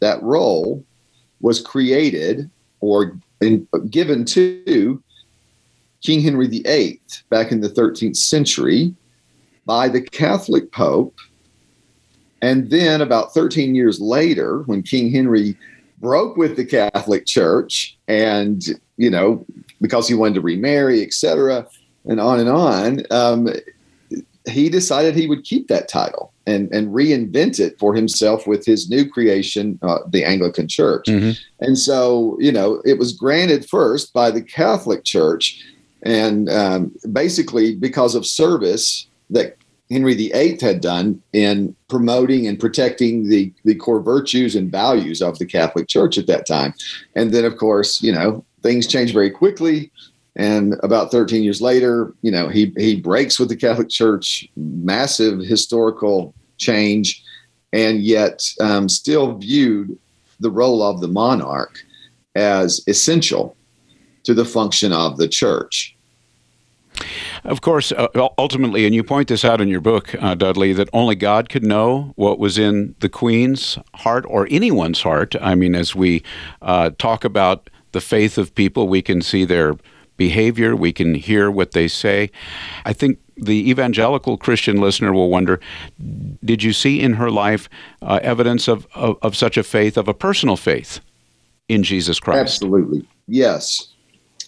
that 0.00 0.22
role, 0.22 0.84
was 1.40 1.60
created 1.60 2.50
or 2.80 3.18
in, 3.40 3.66
given 3.90 4.24
to 4.24 5.02
King 6.02 6.20
Henry 6.20 6.46
VIII 6.46 7.00
back 7.30 7.52
in 7.52 7.60
the 7.60 7.68
13th 7.68 8.16
century 8.16 8.94
by 9.64 9.88
the 9.88 10.00
Catholic 10.00 10.70
Pope. 10.72 11.18
And 12.42 12.70
then, 12.70 13.00
about 13.00 13.34
13 13.34 13.74
years 13.74 14.00
later, 14.00 14.62
when 14.66 14.82
King 14.82 15.10
Henry 15.10 15.56
broke 16.00 16.36
with 16.36 16.56
the 16.56 16.64
Catholic 16.64 17.26
Church, 17.26 17.96
and 18.08 18.62
you 18.96 19.10
know 19.10 19.44
because 19.80 20.08
he 20.08 20.14
wanted 20.14 20.34
to 20.34 20.40
remarry, 20.40 21.02
etc., 21.02 21.66
and 22.06 22.20
on 22.20 22.40
and 22.40 22.48
on. 22.48 23.02
Um, 23.10 23.48
he 24.48 24.68
decided 24.68 25.14
he 25.14 25.26
would 25.26 25.42
keep 25.42 25.68
that 25.68 25.88
title 25.88 26.32
and 26.46 26.72
and 26.72 26.94
reinvent 26.94 27.58
it 27.58 27.78
for 27.78 27.94
himself 27.94 28.46
with 28.46 28.64
his 28.64 28.88
new 28.88 29.08
creation, 29.08 29.78
uh, 29.82 29.98
the 30.08 30.24
Anglican 30.24 30.68
Church. 30.68 31.06
Mm-hmm. 31.06 31.32
And 31.60 31.76
so, 31.76 32.36
you 32.40 32.52
know, 32.52 32.80
it 32.84 32.98
was 32.98 33.12
granted 33.12 33.68
first 33.68 34.12
by 34.12 34.30
the 34.30 34.42
Catholic 34.42 35.04
Church, 35.04 35.64
and 36.02 36.48
um, 36.48 36.92
basically 37.12 37.74
because 37.74 38.14
of 38.14 38.24
service 38.24 39.08
that 39.30 39.56
Henry 39.90 40.14
VIII 40.14 40.58
had 40.60 40.80
done 40.80 41.22
in 41.32 41.74
promoting 41.88 42.46
and 42.46 42.58
protecting 42.58 43.28
the, 43.28 43.52
the 43.64 43.74
core 43.74 44.00
virtues 44.00 44.56
and 44.56 44.70
values 44.70 45.22
of 45.22 45.38
the 45.38 45.46
Catholic 45.46 45.88
Church 45.88 46.18
at 46.18 46.26
that 46.26 46.46
time. 46.46 46.74
And 47.14 47.32
then, 47.32 47.44
of 47.44 47.56
course, 47.56 48.02
you 48.02 48.12
know, 48.12 48.44
things 48.62 48.86
change 48.86 49.12
very 49.12 49.30
quickly. 49.30 49.90
And 50.34 50.74
about 50.82 51.10
13 51.10 51.42
years 51.42 51.60
later, 51.60 52.12
you 52.22 52.30
know, 52.30 52.48
he, 52.48 52.72
he 52.76 53.00
breaks 53.00 53.38
with 53.38 53.48
the 53.48 53.56
Catholic 53.56 53.88
Church, 53.88 54.46
massive 54.56 55.38
historical 55.40 56.34
change, 56.58 57.22
and 57.72 58.02
yet 58.02 58.42
um, 58.60 58.88
still 58.88 59.36
viewed 59.38 59.96
the 60.40 60.50
role 60.50 60.82
of 60.82 61.00
the 61.00 61.08
monarch 61.08 61.78
as 62.34 62.82
essential 62.86 63.56
to 64.24 64.34
the 64.34 64.44
function 64.44 64.92
of 64.92 65.16
the 65.16 65.28
church. 65.28 65.96
Of 67.46 67.60
course, 67.60 67.92
uh, 67.92 68.08
ultimately, 68.38 68.86
and 68.86 68.94
you 68.94 69.04
point 69.04 69.28
this 69.28 69.44
out 69.44 69.60
in 69.60 69.68
your 69.68 69.80
book, 69.80 70.14
uh, 70.20 70.34
Dudley, 70.34 70.72
that 70.72 70.88
only 70.92 71.14
God 71.14 71.48
could 71.48 71.64
know 71.64 72.12
what 72.16 72.40
was 72.40 72.58
in 72.58 72.96
the 72.98 73.08
Queen's 73.08 73.78
heart 73.94 74.24
or 74.28 74.48
anyone's 74.50 75.02
heart. 75.02 75.36
I 75.40 75.54
mean, 75.54 75.76
as 75.76 75.94
we 75.94 76.24
uh, 76.60 76.90
talk 76.98 77.24
about 77.24 77.70
the 77.92 78.00
faith 78.00 78.36
of 78.36 78.52
people, 78.56 78.88
we 78.88 79.00
can 79.00 79.22
see 79.22 79.44
their 79.44 79.76
behavior, 80.16 80.74
we 80.74 80.92
can 80.92 81.14
hear 81.14 81.48
what 81.48 81.70
they 81.70 81.86
say. 81.86 82.32
I 82.84 82.92
think 82.92 83.18
the 83.36 83.70
evangelical 83.70 84.38
Christian 84.38 84.80
listener 84.80 85.12
will 85.12 85.30
wonder 85.30 85.60
did 86.44 86.62
you 86.62 86.72
see 86.72 87.00
in 87.00 87.14
her 87.14 87.30
life 87.30 87.68
uh, 88.02 88.18
evidence 88.22 88.66
of, 88.66 88.88
of, 88.94 89.18
of 89.22 89.36
such 89.36 89.56
a 89.56 89.62
faith, 89.62 89.96
of 89.96 90.08
a 90.08 90.14
personal 90.14 90.56
faith 90.56 91.00
in 91.68 91.84
Jesus 91.84 92.18
Christ? 92.18 92.40
Absolutely. 92.40 93.06
Yes 93.28 93.92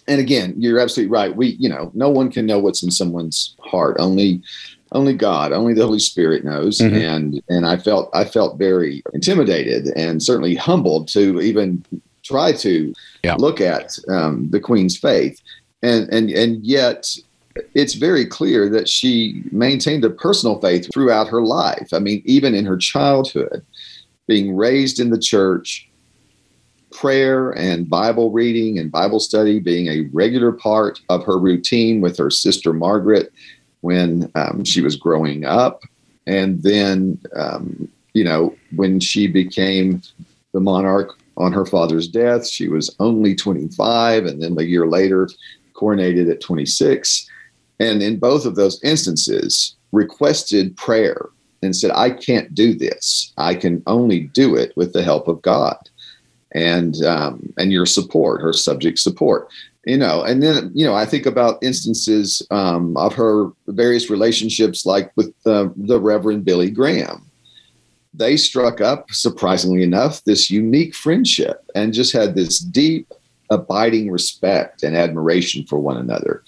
and 0.09 0.19
again, 0.19 0.55
you're 0.57 0.79
absolutely 0.79 1.11
right. 1.11 1.35
We, 1.35 1.49
you 1.59 1.69
know, 1.69 1.91
no 1.93 2.09
one 2.09 2.31
can 2.31 2.45
know 2.45 2.59
what's 2.59 2.83
in 2.83 2.91
someone's 2.91 3.55
heart. 3.61 3.97
Only, 3.99 4.41
only 4.91 5.13
God, 5.13 5.51
only 5.51 5.73
the 5.73 5.85
Holy 5.85 5.99
Spirit 5.99 6.43
knows. 6.43 6.79
Mm-hmm. 6.79 6.95
And 6.95 7.41
and 7.47 7.65
I 7.65 7.77
felt 7.77 8.09
I 8.13 8.25
felt 8.25 8.57
very 8.57 9.03
intimidated 9.13 9.87
and 9.95 10.21
certainly 10.21 10.55
humbled 10.55 11.07
to 11.09 11.39
even 11.41 11.85
try 12.23 12.51
to 12.53 12.93
yeah. 13.23 13.35
look 13.35 13.61
at 13.61 13.97
um, 14.09 14.49
the 14.49 14.59
Queen's 14.59 14.97
faith. 14.97 15.39
And 15.83 16.09
and 16.11 16.29
and 16.31 16.65
yet 16.65 17.15
it's 17.73 17.93
very 17.93 18.25
clear 18.25 18.69
that 18.69 18.87
she 18.87 19.43
maintained 19.51 20.05
a 20.05 20.09
personal 20.09 20.59
faith 20.59 20.89
throughout 20.93 21.27
her 21.27 21.43
life. 21.43 21.89
I 21.93 21.99
mean, 21.99 22.21
even 22.25 22.55
in 22.55 22.65
her 22.65 22.77
childhood, 22.77 23.65
being 24.27 24.55
raised 24.55 24.99
in 24.99 25.09
the 25.09 25.19
church, 25.19 25.88
prayer 26.91 27.51
and 27.51 27.89
Bible 27.89 28.31
reading 28.31 28.79
and 28.79 28.91
Bible 28.91 29.19
study 29.19 29.59
being 29.59 29.87
a 29.87 30.09
regular 30.11 30.51
part 30.51 30.99
of 31.09 31.23
her 31.25 31.37
routine 31.37 32.01
with 32.01 32.17
her 32.17 32.29
sister 32.29 32.73
Margaret 32.73 33.31
when 33.81 34.31
um, 34.35 34.63
she 34.63 34.81
was 34.81 34.95
growing 34.95 35.45
up. 35.45 35.83
And 36.27 36.61
then, 36.63 37.19
um, 37.35 37.87
you 38.13 38.23
know, 38.23 38.55
when 38.75 38.99
she 38.99 39.27
became 39.27 40.01
the 40.53 40.59
monarch 40.59 41.17
on 41.37 41.53
her 41.53 41.65
father's 41.65 42.07
death, 42.07 42.47
she 42.47 42.67
was 42.67 42.93
only 42.99 43.35
25, 43.35 44.25
and 44.25 44.41
then 44.41 44.57
a 44.57 44.63
year 44.63 44.87
later, 44.87 45.29
coronated 45.73 46.29
at 46.29 46.41
26. 46.41 47.29
And 47.79 48.01
in 48.01 48.19
both 48.19 48.45
of 48.45 48.55
those 48.55 48.83
instances, 48.83 49.75
requested 49.91 50.75
prayer 50.75 51.29
and 51.63 51.75
said, 51.75 51.91
I 51.91 52.11
can't 52.11 52.53
do 52.53 52.73
this. 52.73 53.33
I 53.37 53.55
can 53.55 53.81
only 53.87 54.21
do 54.21 54.55
it 54.55 54.73
with 54.75 54.93
the 54.93 55.03
help 55.03 55.27
of 55.27 55.41
God 55.41 55.77
and 56.53 57.03
um, 57.03 57.53
and 57.57 57.71
your 57.71 57.85
support, 57.85 58.41
her 58.41 58.53
subject 58.53 58.99
support. 58.99 59.49
You 59.85 59.97
know, 59.97 60.23
and 60.23 60.43
then 60.43 60.71
you 60.73 60.85
know, 60.85 60.93
I 60.93 61.05
think 61.05 61.25
about 61.25 61.63
instances 61.63 62.45
um, 62.51 62.95
of 62.97 63.13
her 63.15 63.51
various 63.67 64.09
relationships, 64.09 64.85
like 64.85 65.11
with 65.15 65.33
the, 65.43 65.73
the 65.75 65.99
Reverend 65.99 66.45
Billy 66.45 66.69
Graham. 66.69 67.25
They 68.13 68.37
struck 68.37 68.81
up, 68.81 69.11
surprisingly 69.11 69.83
enough, 69.83 70.23
this 70.23 70.49
unique 70.49 70.95
friendship 70.95 71.63
and 71.75 71.93
just 71.93 72.11
had 72.11 72.35
this 72.35 72.59
deep, 72.59 73.13
abiding 73.51 74.11
respect 74.11 74.83
and 74.83 74.97
admiration 74.97 75.65
for 75.65 75.79
one 75.79 75.97
another. 75.97 76.43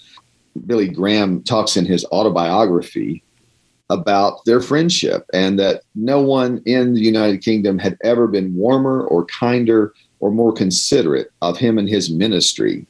Billy 0.66 0.88
Graham 0.88 1.42
talks 1.42 1.76
in 1.76 1.86
his 1.86 2.04
autobiography 2.06 3.22
about 3.92 4.44
their 4.46 4.60
friendship 4.60 5.26
and 5.34 5.58
that 5.58 5.82
no 5.94 6.20
one 6.20 6.62
in 6.64 6.94
the 6.94 7.00
United 7.00 7.42
Kingdom 7.42 7.78
had 7.78 7.98
ever 8.02 8.26
been 8.26 8.54
warmer 8.54 9.04
or 9.04 9.26
kinder 9.26 9.92
or 10.20 10.30
more 10.30 10.52
considerate 10.52 11.30
of 11.42 11.58
him 11.58 11.76
and 11.78 11.88
his 11.88 12.08
ministry 12.10 12.86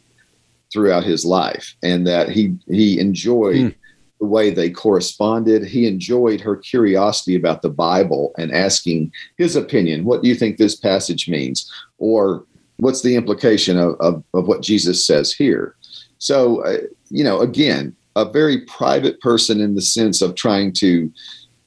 throughout 0.73 1.03
his 1.03 1.25
life. 1.25 1.75
And 1.83 2.07
that 2.07 2.29
he 2.29 2.57
he 2.69 3.01
enjoyed 3.01 3.57
mm. 3.57 3.75
the 4.21 4.27
way 4.27 4.51
they 4.51 4.71
corresponded. 4.71 5.65
He 5.65 5.87
enjoyed 5.87 6.41
her 6.41 6.57
curiosity 6.57 7.35
about 7.35 7.63
the 7.63 7.71
bible 7.71 8.33
and 8.39 8.53
asking 8.53 9.13
his 9.39 9.57
opinion. 9.57 10.05
What 10.05 10.23
do 10.23 10.29
you 10.29 10.37
think 10.37 10.57
this 10.57 10.77
passage 10.77 11.29
means? 11.29 11.71
Or 11.99 12.45
what's 12.77 13.03
the 13.03 13.17
implication 13.17 13.79
of, 13.79 13.97
of, 14.01 14.25
of 14.35 14.47
what 14.47 14.63
jesus 14.63 15.05
says 15.05 15.33
here? 15.33 15.75
So 16.19 16.65
uh, 16.65 16.79
you 17.11 17.25
know 17.25 17.41
again 17.41 17.97
a 18.17 18.25
very 18.25 18.61
private 18.63 19.21
person 19.21 19.61
in 19.61 19.75
the 19.75 19.83
sense 19.83 20.23
of 20.23 20.35
trying 20.35 20.73
to, 20.73 21.11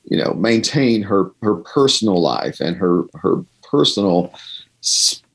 you 0.06 0.18
know, 0.18 0.34
maintain 0.34 1.02
her 1.02 1.32
her 1.42 1.56
personal 1.56 2.22
life 2.22 2.60
and 2.60 2.76
her 2.78 3.04
her 3.16 3.44
personal 3.64 4.34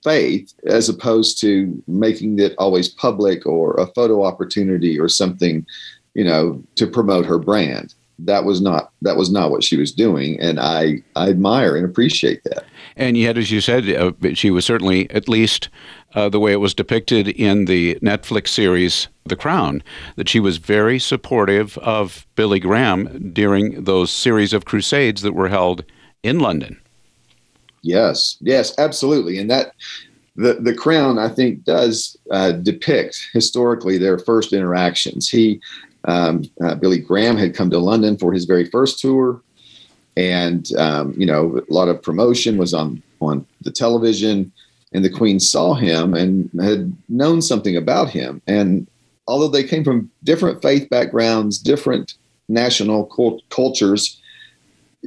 faith 0.04 0.54
as 0.66 0.88
opposed 0.88 1.40
to 1.40 1.82
making 1.86 2.38
it 2.38 2.54
always 2.56 2.88
public 2.88 3.44
or 3.46 3.74
a 3.74 3.86
photo 3.88 4.24
opportunity 4.24 4.98
or 4.98 5.08
something, 5.08 5.66
you 6.14 6.24
know, 6.24 6.62
to 6.76 6.86
promote 6.86 7.26
her 7.26 7.38
brand. 7.38 7.94
that 8.26 8.44
was 8.44 8.60
not 8.60 8.92
that 9.02 9.16
was 9.16 9.30
not 9.30 9.50
what 9.50 9.64
she 9.64 9.76
was 9.76 9.92
doing, 9.92 10.38
and 10.40 10.60
I 10.60 11.02
I 11.16 11.28
admire 11.30 11.76
and 11.76 11.84
appreciate 11.84 12.44
that. 12.44 12.64
And 12.96 13.16
yet, 13.16 13.38
as 13.38 13.50
you 13.50 13.60
said, 13.60 13.88
uh, 13.88 14.12
she 14.34 14.50
was 14.50 14.64
certainly 14.64 15.10
at 15.10 15.28
least 15.28 15.68
uh, 16.14 16.28
the 16.28 16.40
way 16.40 16.52
it 16.52 16.56
was 16.60 16.74
depicted 16.74 17.28
in 17.28 17.66
the 17.66 17.96
Netflix 17.96 18.48
series 18.48 19.08
The 19.24 19.36
Crown, 19.36 19.82
that 20.16 20.28
she 20.28 20.40
was 20.40 20.56
very 20.56 20.98
supportive 20.98 21.78
of 21.78 22.26
Billy 22.34 22.60
Graham 22.60 23.32
during 23.32 23.84
those 23.84 24.10
series 24.10 24.52
of 24.52 24.64
crusades 24.64 25.22
that 25.22 25.34
were 25.34 25.48
held 25.48 25.84
in 26.22 26.40
London. 26.40 26.80
Yes, 27.82 28.36
yes, 28.40 28.74
absolutely, 28.78 29.38
and 29.38 29.50
that 29.50 29.72
the 30.36 30.54
the 30.54 30.74
Crown 30.74 31.18
I 31.18 31.28
think 31.28 31.64
does 31.64 32.16
uh, 32.30 32.52
depict 32.52 33.28
historically 33.32 33.98
their 33.98 34.18
first 34.18 34.52
interactions. 34.52 35.28
He 35.28 35.60
um, 36.04 36.44
uh, 36.62 36.74
Billy 36.74 36.98
Graham 36.98 37.36
had 37.36 37.54
come 37.54 37.70
to 37.70 37.78
London 37.78 38.16
for 38.16 38.32
his 38.32 38.44
very 38.44 38.66
first 38.66 38.98
tour, 39.00 39.40
and 40.16 40.70
um, 40.76 41.14
you 41.16 41.26
know 41.26 41.58
a 41.58 41.72
lot 41.72 41.88
of 41.88 42.02
promotion 42.02 42.58
was 42.58 42.74
on 42.74 43.02
on 43.20 43.46
the 43.62 43.70
television, 43.70 44.52
and 44.92 45.04
the 45.04 45.10
Queen 45.10 45.38
saw 45.38 45.74
him 45.74 46.14
and 46.14 46.50
had 46.60 46.94
known 47.08 47.42
something 47.42 47.76
about 47.76 48.10
him. 48.10 48.42
And 48.46 48.86
although 49.28 49.48
they 49.48 49.64
came 49.64 49.84
from 49.84 50.10
different 50.24 50.62
faith 50.62 50.88
backgrounds, 50.90 51.58
different 51.58 52.14
national 52.48 53.04
cult- 53.06 53.48
cultures, 53.50 54.20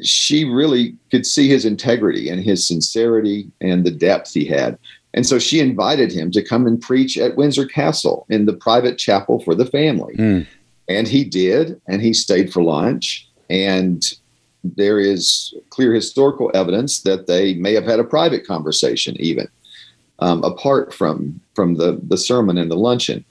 she 0.02 0.46
really 0.46 0.96
could 1.12 1.26
see 1.26 1.48
his 1.48 1.66
integrity 1.66 2.30
and 2.30 2.42
his 2.42 2.66
sincerity 2.66 3.52
and 3.62 3.84
the 3.84 3.92
depth 3.92 4.34
he 4.34 4.46
had. 4.46 4.78
And 5.14 5.28
so 5.28 5.38
she 5.38 5.60
invited 5.60 6.12
him 6.12 6.32
to 6.32 6.42
come 6.42 6.66
and 6.66 6.82
preach 6.82 7.18
at 7.18 7.36
Windsor 7.36 7.68
Castle 7.68 8.26
in 8.30 8.46
the 8.46 8.54
private 8.54 8.98
chapel 8.98 9.40
for 9.40 9.54
the 9.54 9.66
family. 9.66 10.16
Mm. 10.16 10.48
And 10.88 11.08
he 11.08 11.24
did, 11.24 11.80
and 11.88 12.02
he 12.02 12.14
stayed 12.14 12.52
for 12.52 12.64
lunch. 12.64 13.30
And 13.50 14.04
there 14.64 15.00
is 15.00 15.54
clear 15.70 15.94
historical 15.94 16.50
evidence 16.54 17.02
that 17.02 17.28
they 17.28 17.54
may 17.56 17.74
have 17.74 17.86
had 17.86 18.00
a 18.00 18.04
private 18.04 18.48
conversation, 18.48 19.16
even 19.20 19.48
um, 20.20 20.44
apart 20.44 20.94
from 20.94 21.40
from 21.56 21.76
the 21.76 22.00
the 22.08 22.18
sermon 22.18 22.58
and 22.58 22.72
the 22.72 22.78
luncheon. 22.78 23.24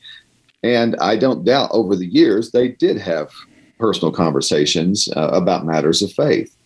And 0.62 0.94
I 0.96 1.16
don't 1.16 1.44
doubt 1.44 1.70
over 1.72 1.96
the 1.96 2.06
years 2.06 2.52
they 2.52 2.68
did 2.68 2.96
have 2.98 3.30
personal 3.78 4.12
conversations 4.12 5.08
uh, 5.16 5.30
about 5.32 5.66
matters 5.66 6.02
of 6.02 6.12
faith. 6.12 6.56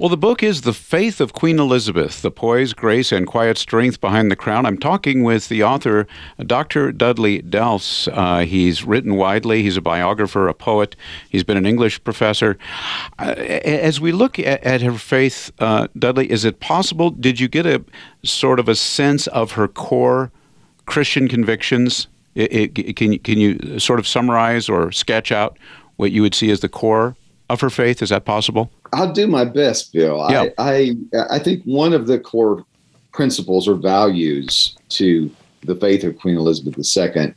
Well, 0.00 0.08
the 0.08 0.16
book 0.16 0.44
is 0.44 0.60
The 0.60 0.72
Faith 0.72 1.20
of 1.20 1.32
Queen 1.32 1.58
Elizabeth 1.58 2.22
The 2.22 2.30
Poise, 2.30 2.72
Grace, 2.72 3.10
and 3.10 3.26
Quiet 3.26 3.58
Strength 3.58 4.00
Behind 4.00 4.30
the 4.30 4.36
Crown. 4.36 4.64
I'm 4.64 4.78
talking 4.78 5.24
with 5.24 5.48
the 5.48 5.64
author, 5.64 6.06
Dr. 6.38 6.92
Dudley 6.92 7.42
Delffs. 7.42 8.08
Uh, 8.12 8.44
he's 8.44 8.84
written 8.84 9.16
widely, 9.16 9.64
he's 9.64 9.76
a 9.76 9.80
biographer, 9.80 10.46
a 10.46 10.54
poet, 10.54 10.94
he's 11.28 11.42
been 11.42 11.56
an 11.56 11.66
English 11.66 12.04
professor. 12.04 12.56
Uh, 13.18 13.30
as 13.32 14.00
we 14.00 14.12
look 14.12 14.38
at, 14.38 14.62
at 14.62 14.82
her 14.82 14.92
faith, 14.92 15.50
uh, 15.58 15.88
Dudley, 15.98 16.30
is 16.30 16.44
it 16.44 16.60
possible? 16.60 17.10
Did 17.10 17.40
you 17.40 17.48
get 17.48 17.66
a 17.66 17.84
sort 18.22 18.60
of 18.60 18.68
a 18.68 18.76
sense 18.76 19.26
of 19.26 19.52
her 19.52 19.66
core 19.66 20.30
Christian 20.86 21.26
convictions? 21.26 22.06
It, 22.36 22.78
it, 22.78 22.94
can, 22.94 23.18
can 23.18 23.38
you 23.38 23.80
sort 23.80 23.98
of 23.98 24.06
summarize 24.06 24.68
or 24.68 24.92
sketch 24.92 25.32
out 25.32 25.58
what 25.96 26.12
you 26.12 26.22
would 26.22 26.36
see 26.36 26.52
as 26.52 26.60
the 26.60 26.68
core 26.68 27.16
of 27.48 27.60
her 27.60 27.70
faith? 27.70 28.02
Is 28.02 28.10
that 28.10 28.24
possible? 28.24 28.70
I'll 28.92 29.12
do 29.12 29.26
my 29.26 29.44
best, 29.44 29.92
Bill. 29.92 30.26
Yeah. 30.30 30.48
I, 30.58 30.96
I 31.14 31.18
I 31.30 31.38
think 31.38 31.62
one 31.64 31.92
of 31.92 32.06
the 32.06 32.18
core 32.18 32.64
principles 33.12 33.66
or 33.66 33.74
values 33.74 34.76
to 34.90 35.30
the 35.62 35.74
faith 35.76 36.04
of 36.04 36.18
Queen 36.18 36.36
Elizabeth 36.36 36.78
II 36.96 37.34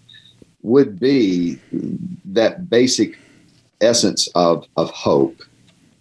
would 0.64 1.00
be 1.00 1.60
that 2.26 2.70
basic 2.70 3.18
essence 3.82 4.28
of 4.36 4.66
of 4.78 4.90
hope, 4.92 5.42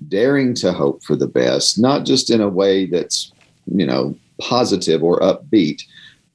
daring 0.08 0.54
to 0.54 0.72
hope 0.72 1.02
for 1.02 1.16
the 1.16 1.28
best, 1.28 1.78
not 1.78 2.04
just 2.04 2.30
in 2.30 2.40
a 2.40 2.48
way 2.48 2.86
that's 2.86 3.32
you 3.66 3.86
know 3.86 4.14
positive 4.38 5.02
or 5.02 5.18
upbeat, 5.20 5.82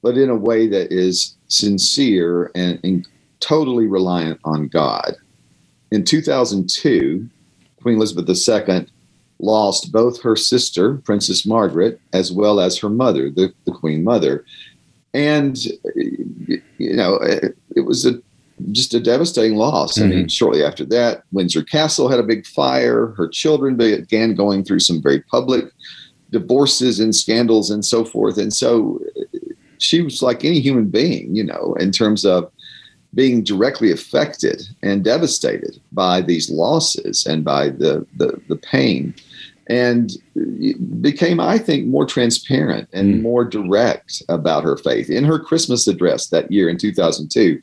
but 0.01 0.17
in 0.17 0.29
a 0.29 0.35
way 0.35 0.67
that 0.67 0.91
is 0.91 1.35
sincere 1.47 2.51
and, 2.55 2.79
and 2.83 3.07
totally 3.39 3.87
reliant 3.87 4.39
on 4.43 4.67
God. 4.67 5.15
In 5.91 6.03
2002, 6.03 7.29
Queen 7.85 7.97
Elizabeth 7.97 8.27
II 8.27 8.87
lost 9.37 9.91
both 9.91 10.19
her 10.23 10.35
sister, 10.35 10.95
Princess 11.05 11.45
Margaret, 11.45 12.01
as 12.13 12.31
well 12.31 12.59
as 12.59 12.79
her 12.79 12.89
mother, 12.89 13.29
the, 13.29 13.53
the 13.65 13.71
Queen 13.71 14.03
Mother. 14.03 14.43
And, 15.13 15.55
you 15.93 16.61
know, 16.79 17.17
it, 17.17 17.55
it 17.75 17.81
was 17.81 18.03
a 18.07 18.19
just 18.71 18.95
a 18.95 18.99
devastating 18.99 19.55
loss. 19.55 19.99
Mm-hmm. 19.99 20.03
I 20.03 20.07
mean, 20.07 20.19
mm-hmm. 20.21 20.27
shortly 20.29 20.63
after 20.63 20.83
that, 20.85 21.25
Windsor 21.31 21.61
Castle 21.61 22.09
had 22.09 22.19
a 22.19 22.23
big 22.23 22.47
fire. 22.47 23.13
Her 23.17 23.27
children 23.27 23.75
began 23.75 24.33
going 24.33 24.63
through 24.63 24.79
some 24.79 24.99
very 24.99 25.21
public 25.21 25.65
divorces 26.31 26.99
and 26.99 27.15
scandals 27.15 27.69
and 27.69 27.85
so 27.85 28.03
forth. 28.03 28.39
And 28.39 28.51
so 28.51 28.99
she 29.77 30.01
was 30.01 30.23
like 30.23 30.43
any 30.43 30.59
human 30.59 30.89
being, 30.89 31.35
you 31.35 31.43
know, 31.43 31.75
in 31.79 31.91
terms 31.91 32.25
of 32.25 32.51
being 33.15 33.43
directly 33.43 33.91
affected 33.91 34.61
and 34.83 35.03
devastated 35.03 35.79
by 35.93 36.21
these 36.21 36.49
losses 36.49 37.25
and 37.25 37.43
by 37.43 37.69
the, 37.69 38.05
the, 38.17 38.39
the 38.49 38.57
pain 38.57 39.13
and 39.67 40.11
became, 41.01 41.39
I 41.39 41.57
think, 41.57 41.87
more 41.87 42.05
transparent 42.05 42.87
and 42.93 43.15
mm. 43.15 43.21
more 43.21 43.43
direct 43.43 44.21
about 44.29 44.63
her 44.63 44.77
faith. 44.77 45.09
In 45.09 45.23
her 45.23 45.39
Christmas 45.39 45.87
address 45.87 46.27
that 46.27 46.51
year 46.51 46.69
in 46.69 46.77
2002, 46.77 47.61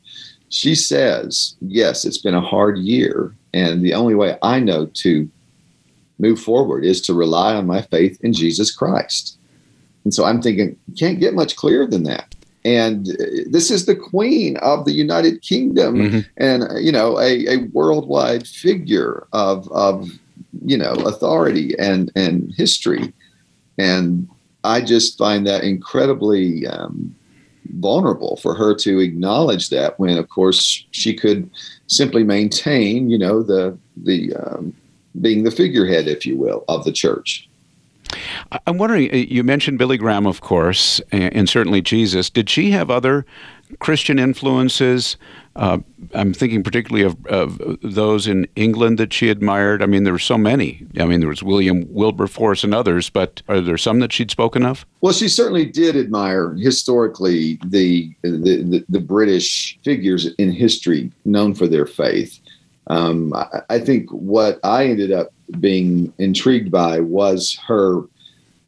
she 0.49 0.75
says, 0.75 1.55
Yes, 1.61 2.03
it's 2.03 2.17
been 2.17 2.35
a 2.35 2.41
hard 2.41 2.77
year. 2.77 3.33
And 3.53 3.83
the 3.83 3.93
only 3.93 4.15
way 4.15 4.37
I 4.41 4.59
know 4.59 4.87
to 4.87 5.29
move 6.19 6.39
forward 6.39 6.83
is 6.83 6.99
to 7.01 7.13
rely 7.13 7.55
on 7.55 7.67
my 7.67 7.81
faith 7.83 8.19
in 8.21 8.33
Jesus 8.33 8.73
Christ. 8.73 9.37
And 10.03 10.13
so 10.13 10.25
I'm 10.25 10.41
thinking, 10.41 10.77
can't 10.97 11.19
get 11.19 11.33
much 11.33 11.55
clearer 11.55 11.87
than 11.87 12.03
that. 12.03 12.35
And 12.65 13.09
uh, 13.09 13.25
this 13.49 13.69
is 13.69 13.85
the 13.85 13.95
queen 13.95 14.57
of 14.57 14.85
the 14.85 14.93
United 14.93 15.41
Kingdom 15.41 15.95
mm-hmm. 15.95 16.19
and, 16.37 16.63
uh, 16.63 16.75
you 16.77 16.91
know, 16.91 17.19
a, 17.19 17.45
a 17.47 17.57
worldwide 17.73 18.47
figure 18.47 19.27
of, 19.33 19.69
of 19.71 20.09
you 20.65 20.77
know 20.77 20.93
authority 21.05 21.77
and 21.79 22.11
and 22.15 22.53
history 22.55 23.13
and 23.77 24.27
i 24.63 24.81
just 24.81 25.17
find 25.17 25.45
that 25.47 25.63
incredibly 25.63 26.65
um, 26.67 27.13
vulnerable 27.75 28.37
for 28.37 28.53
her 28.53 28.75
to 28.75 28.99
acknowledge 28.99 29.69
that 29.69 29.99
when 29.99 30.17
of 30.17 30.29
course 30.29 30.85
she 30.91 31.13
could 31.13 31.49
simply 31.87 32.23
maintain 32.23 33.09
you 33.09 33.17
know 33.17 33.41
the 33.41 33.77
the 33.97 34.33
um, 34.35 34.73
being 35.21 35.43
the 35.43 35.51
figurehead 35.51 36.07
if 36.07 36.25
you 36.25 36.37
will 36.37 36.63
of 36.67 36.83
the 36.83 36.91
church 36.91 37.49
I'm 38.67 38.77
wondering, 38.77 39.11
uh, 39.11 39.15
you 39.15 39.43
mentioned 39.43 39.77
Billy 39.77 39.97
Graham, 39.97 40.25
of 40.25 40.41
course, 40.41 41.01
and 41.11 41.49
certainly 41.49 41.81
Jesus. 41.81 42.29
Did 42.29 42.49
she 42.49 42.71
have 42.71 42.89
other 42.89 43.25
Christian 43.79 44.19
influences 44.19 45.17
uh, 45.55 45.77
I'm 46.15 46.33
thinking 46.33 46.63
particularly 46.63 47.05
of, 47.05 47.25
of, 47.27 47.77
those 47.83 48.25
in 48.27 48.47
England 48.55 48.97
that 48.97 49.13
she 49.13 49.29
admired. 49.29 49.83
I 49.83 49.85
mean, 49.85 50.03
there 50.03 50.13
were 50.13 50.19
so 50.19 50.37
many. 50.37 50.85
I 50.99 51.05
mean, 51.05 51.19
there 51.19 51.29
was 51.29 51.43
William 51.43 51.85
Wilberforce 51.93 52.63
and 52.63 52.73
others, 52.73 53.09
but 53.09 53.43
are 53.47 53.61
there 53.61 53.77
some 53.77 53.99
that 53.99 54.11
she'd 54.11 54.31
spoken 54.31 54.65
of? 54.65 54.85
Well, 55.01 55.13
she 55.13 55.29
certainly 55.29 55.65
did 55.65 55.95
admire 55.95 56.53
historically 56.55 57.59
the 57.65 58.11
the, 58.23 58.63
the, 58.63 58.85
the 58.89 58.99
British 58.99 59.77
figures 59.83 60.25
in 60.35 60.51
history 60.51 61.11
known 61.25 61.53
for 61.53 61.67
their 61.67 61.85
faith. 61.85 62.39
Um, 62.87 63.33
I, 63.33 63.61
I 63.69 63.79
think 63.79 64.09
what 64.09 64.59
I 64.63 64.87
ended 64.87 65.11
up 65.11 65.33
being 65.59 66.11
intrigued 66.17 66.71
by 66.71 66.99
was 66.99 67.59
her 67.67 68.01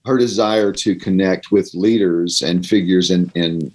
her 0.06 0.18
desire 0.18 0.72
to 0.72 0.96
connect 0.96 1.52
with 1.52 1.74
leaders 1.74 2.42
and 2.42 2.66
figures 2.66 3.12
in 3.12 3.32
in, 3.36 3.72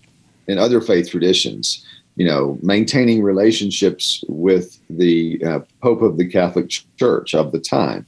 in 0.46 0.58
other 0.58 0.80
faith 0.80 1.10
traditions 1.10 1.84
you 2.20 2.26
know, 2.26 2.58
maintaining 2.60 3.22
relationships 3.22 4.22
with 4.28 4.78
the 4.90 5.42
uh, 5.42 5.60
Pope 5.82 6.02
of 6.02 6.18
the 6.18 6.28
Catholic 6.28 6.70
Church 6.98 7.34
of 7.34 7.50
the 7.50 7.58
time, 7.58 8.04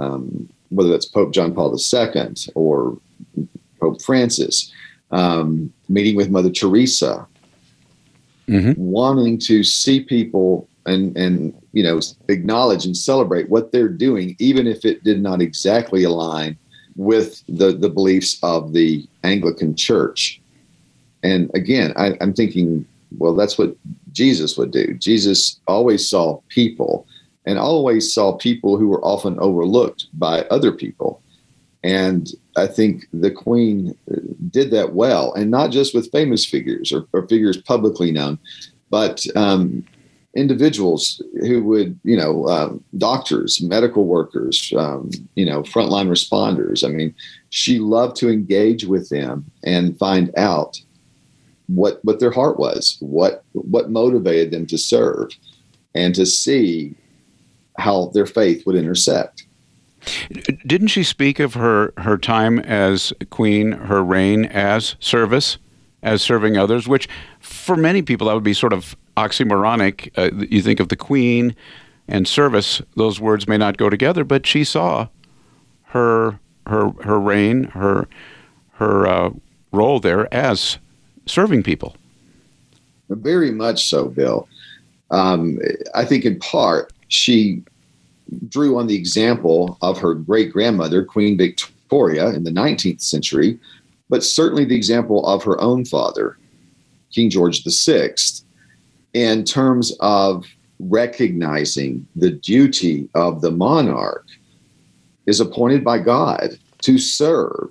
um, 0.00 0.48
whether 0.70 0.90
that's 0.90 1.06
Pope 1.06 1.32
John 1.32 1.54
Paul 1.54 1.72
II 1.76 2.34
or 2.56 2.98
Pope 3.78 4.02
Francis, 4.02 4.72
um, 5.12 5.72
meeting 5.88 6.16
with 6.16 6.28
Mother 6.28 6.50
Teresa, 6.50 7.24
mm-hmm. 8.48 8.72
wanting 8.76 9.38
to 9.38 9.62
see 9.62 10.00
people 10.00 10.68
and 10.84 11.16
and 11.16 11.54
you 11.72 11.84
know 11.84 12.00
acknowledge 12.28 12.84
and 12.84 12.96
celebrate 12.96 13.48
what 13.48 13.70
they're 13.70 13.88
doing, 13.88 14.34
even 14.40 14.66
if 14.66 14.84
it 14.84 15.04
did 15.04 15.22
not 15.22 15.40
exactly 15.40 16.02
align 16.02 16.58
with 16.96 17.42
the 17.48 17.72
the 17.72 17.88
beliefs 17.88 18.38
of 18.42 18.72
the 18.72 19.06
Anglican 19.24 19.74
Church. 19.74 20.40
And 21.22 21.50
again, 21.54 21.92
I, 21.96 22.16
I'm 22.20 22.34
thinking 22.34 22.86
well, 23.18 23.34
that's 23.34 23.58
what 23.58 23.76
Jesus 24.12 24.56
would 24.56 24.70
do. 24.70 24.94
Jesus 24.94 25.60
always 25.66 26.08
saw 26.08 26.40
people 26.48 27.06
and 27.44 27.58
always 27.58 28.12
saw 28.12 28.32
people 28.32 28.76
who 28.76 28.88
were 28.88 29.04
often 29.04 29.38
overlooked 29.40 30.06
by 30.14 30.42
other 30.42 30.72
people. 30.72 31.20
And 31.82 32.30
I 32.56 32.68
think 32.68 33.06
the 33.12 33.30
Queen 33.30 33.96
did 34.50 34.70
that 34.70 34.94
well, 34.94 35.32
and 35.34 35.50
not 35.50 35.72
just 35.72 35.94
with 35.94 36.12
famous 36.12 36.44
figures 36.44 36.92
or, 36.92 37.06
or 37.12 37.26
figures 37.26 37.56
publicly 37.56 38.12
known, 38.12 38.38
but 38.90 39.24
um, 39.34 39.84
individuals 40.34 41.20
who 41.40 41.62
would, 41.62 41.98
you 42.04 42.16
know, 42.16 42.48
um, 42.48 42.82
doctors, 42.96 43.60
medical 43.60 44.06
workers, 44.06 44.72
um, 44.76 45.10
you 45.34 45.44
know, 45.44 45.62
frontline 45.62 46.08
responders. 46.08 46.84
I 46.84 46.88
mean, 46.88 47.14
she 47.50 47.78
loved 47.78 48.16
to 48.16 48.30
engage 48.30 48.84
with 48.84 49.10
them 49.10 49.44
and 49.62 49.98
find 49.98 50.32
out 50.36 50.80
what 51.66 52.04
what 52.04 52.18
their 52.18 52.30
heart 52.30 52.58
was, 52.58 52.96
what 53.00 53.44
what 53.52 53.90
motivated 53.90 54.50
them 54.52 54.66
to 54.66 54.78
serve, 54.78 55.30
and 55.94 56.14
to 56.14 56.26
see 56.26 56.94
how 57.78 58.06
their 58.14 58.26
faith 58.26 58.66
would 58.66 58.76
intersect. 58.76 59.46
Didn't 60.66 60.88
she 60.88 61.04
speak 61.04 61.40
of 61.40 61.54
her 61.54 61.92
her 61.98 62.16
time 62.18 62.58
as 62.58 63.12
queen, 63.30 63.72
her 63.72 64.02
reign 64.02 64.46
as 64.46 64.96
service, 64.98 65.58
as 66.02 66.22
serving 66.22 66.56
others, 66.56 66.88
which 66.88 67.08
for 67.38 67.76
many 67.76 68.02
people 68.02 68.26
that 68.26 68.34
would 68.34 68.42
be 68.42 68.54
sort 68.54 68.72
of 68.72 68.96
oxymoronic. 69.16 70.10
Uh, 70.16 70.30
you 70.46 70.62
think 70.62 70.80
of 70.80 70.88
the 70.88 70.96
queen 70.96 71.54
and 72.08 72.26
service; 72.26 72.82
those 72.96 73.20
words 73.20 73.48
may 73.48 73.58
not 73.58 73.76
go 73.76 73.90
together. 73.90 74.24
But 74.24 74.46
she 74.46 74.64
saw 74.64 75.08
her 75.86 76.38
her 76.66 76.90
her 77.02 77.20
reign, 77.20 77.64
her 77.64 78.08
her 78.74 79.06
uh, 79.06 79.30
role 79.72 80.00
there 80.00 80.32
as 80.32 80.78
serving 81.26 81.62
people. 81.62 81.96
Very 83.08 83.50
much 83.50 83.88
so, 83.88 84.08
Bill. 84.08 84.48
Um, 85.10 85.58
I 85.94 86.04
think 86.04 86.24
in 86.24 86.38
part 86.38 86.92
she 87.08 87.62
drew 88.48 88.78
on 88.78 88.86
the 88.86 88.96
example 88.96 89.76
of 89.82 89.98
her 89.98 90.14
great 90.14 90.52
grandmother, 90.52 91.04
Queen 91.04 91.36
Victoria, 91.36 92.28
in 92.28 92.44
the 92.44 92.50
19th 92.50 93.02
century, 93.02 93.58
but 94.08 94.24
certainly 94.24 94.64
the 94.64 94.74
example 94.74 95.26
of 95.26 95.44
her 95.44 95.60
own 95.60 95.84
father, 95.84 96.38
King 97.12 97.28
George 97.28 97.62
VI, 97.64 98.14
in 99.14 99.44
terms 99.44 99.96
of 100.00 100.46
recognizing 100.78 102.06
the 102.16 102.30
duty 102.30 103.08
of 103.14 103.40
the 103.40 103.50
monarch 103.50 104.26
is 105.26 105.40
appointed 105.40 105.84
by 105.84 105.98
God 105.98 106.58
to 106.82 106.98
serve, 106.98 107.70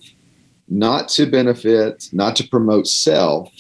not 0.70 1.10
to 1.10 1.26
benefit, 1.26 2.08
not 2.14 2.36
to 2.38 2.48
promote 2.48 2.88
self, 2.88 3.52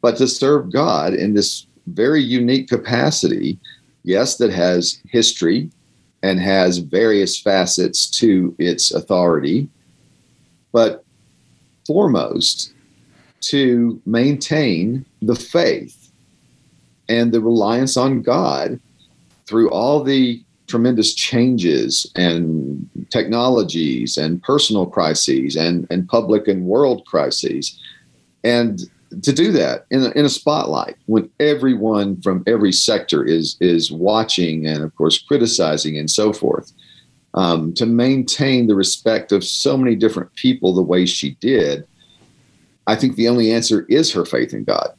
but 0.00 0.16
to 0.16 0.26
serve 0.26 0.72
God 0.72 1.14
in 1.14 1.34
this 1.34 1.66
very 1.86 2.22
unique 2.22 2.68
capacity. 2.68 3.58
Yes, 4.04 4.36
that 4.36 4.52
has 4.52 5.00
history 5.08 5.70
and 6.22 6.40
has 6.40 6.78
various 6.78 7.38
facets 7.38 8.08
to 8.18 8.54
its 8.58 8.92
authority, 8.92 9.68
but 10.72 11.04
foremost, 11.86 12.72
to 13.40 14.00
maintain 14.06 15.04
the 15.20 15.34
faith 15.34 16.01
and 17.08 17.32
the 17.32 17.40
reliance 17.40 17.96
on 17.96 18.22
God 18.22 18.80
through 19.46 19.70
all 19.70 20.02
the 20.02 20.42
tremendous 20.66 21.14
changes 21.14 22.10
and 22.16 22.88
technologies 23.10 24.16
and 24.16 24.42
personal 24.42 24.86
crises 24.86 25.56
and, 25.56 25.86
and 25.90 26.08
public 26.08 26.48
and 26.48 26.64
world 26.64 27.04
crises. 27.06 27.78
And 28.44 28.80
to 29.22 29.32
do 29.32 29.52
that 29.52 29.84
in 29.90 30.02
a, 30.02 30.10
in 30.12 30.24
a 30.24 30.30
spotlight 30.30 30.96
when 31.06 31.28
everyone 31.38 32.20
from 32.22 32.42
every 32.46 32.72
sector 32.72 33.22
is 33.22 33.56
is 33.60 33.92
watching 33.92 34.66
and 34.66 34.82
of 34.82 34.94
course 34.96 35.18
criticizing 35.18 35.98
and 35.98 36.10
so 36.10 36.32
forth 36.32 36.72
um, 37.34 37.72
to 37.74 37.86
maintain 37.86 38.66
the 38.66 38.74
respect 38.74 39.32
of 39.32 39.44
so 39.44 39.76
many 39.76 39.94
different 39.94 40.34
people 40.34 40.74
the 40.74 40.80
way 40.80 41.04
she 41.04 41.32
did 41.40 41.86
i 42.86 42.96
think 42.96 43.16
the 43.16 43.28
only 43.28 43.52
answer 43.52 43.84
is 43.90 44.10
her 44.10 44.24
faith 44.24 44.54
in 44.54 44.64
god 44.64 44.94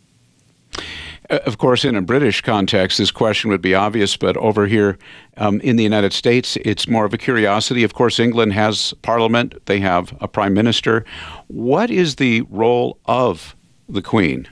of 1.45 1.57
course, 1.57 1.85
in 1.85 1.95
a 1.95 2.01
British 2.01 2.41
context, 2.41 2.97
this 2.97 3.11
question 3.11 3.49
would 3.49 3.61
be 3.61 3.75
obvious, 3.75 4.17
but 4.17 4.37
over 4.37 4.67
here 4.67 4.97
um, 5.37 5.59
in 5.61 5.75
the 5.75 5.83
United 5.83 6.13
States, 6.13 6.57
it's 6.57 6.87
more 6.87 7.05
of 7.05 7.13
a 7.13 7.17
curiosity. 7.17 7.83
Of 7.83 7.93
course, 7.93 8.19
England 8.19 8.53
has 8.53 8.93
parliament, 9.01 9.55
they 9.65 9.79
have 9.79 10.15
a 10.21 10.27
prime 10.27 10.53
minister. 10.53 11.05
What 11.47 11.89
is 11.91 12.15
the 12.15 12.41
role 12.49 12.97
of 13.05 13.55
the 13.89 14.01
Queen? 14.01 14.47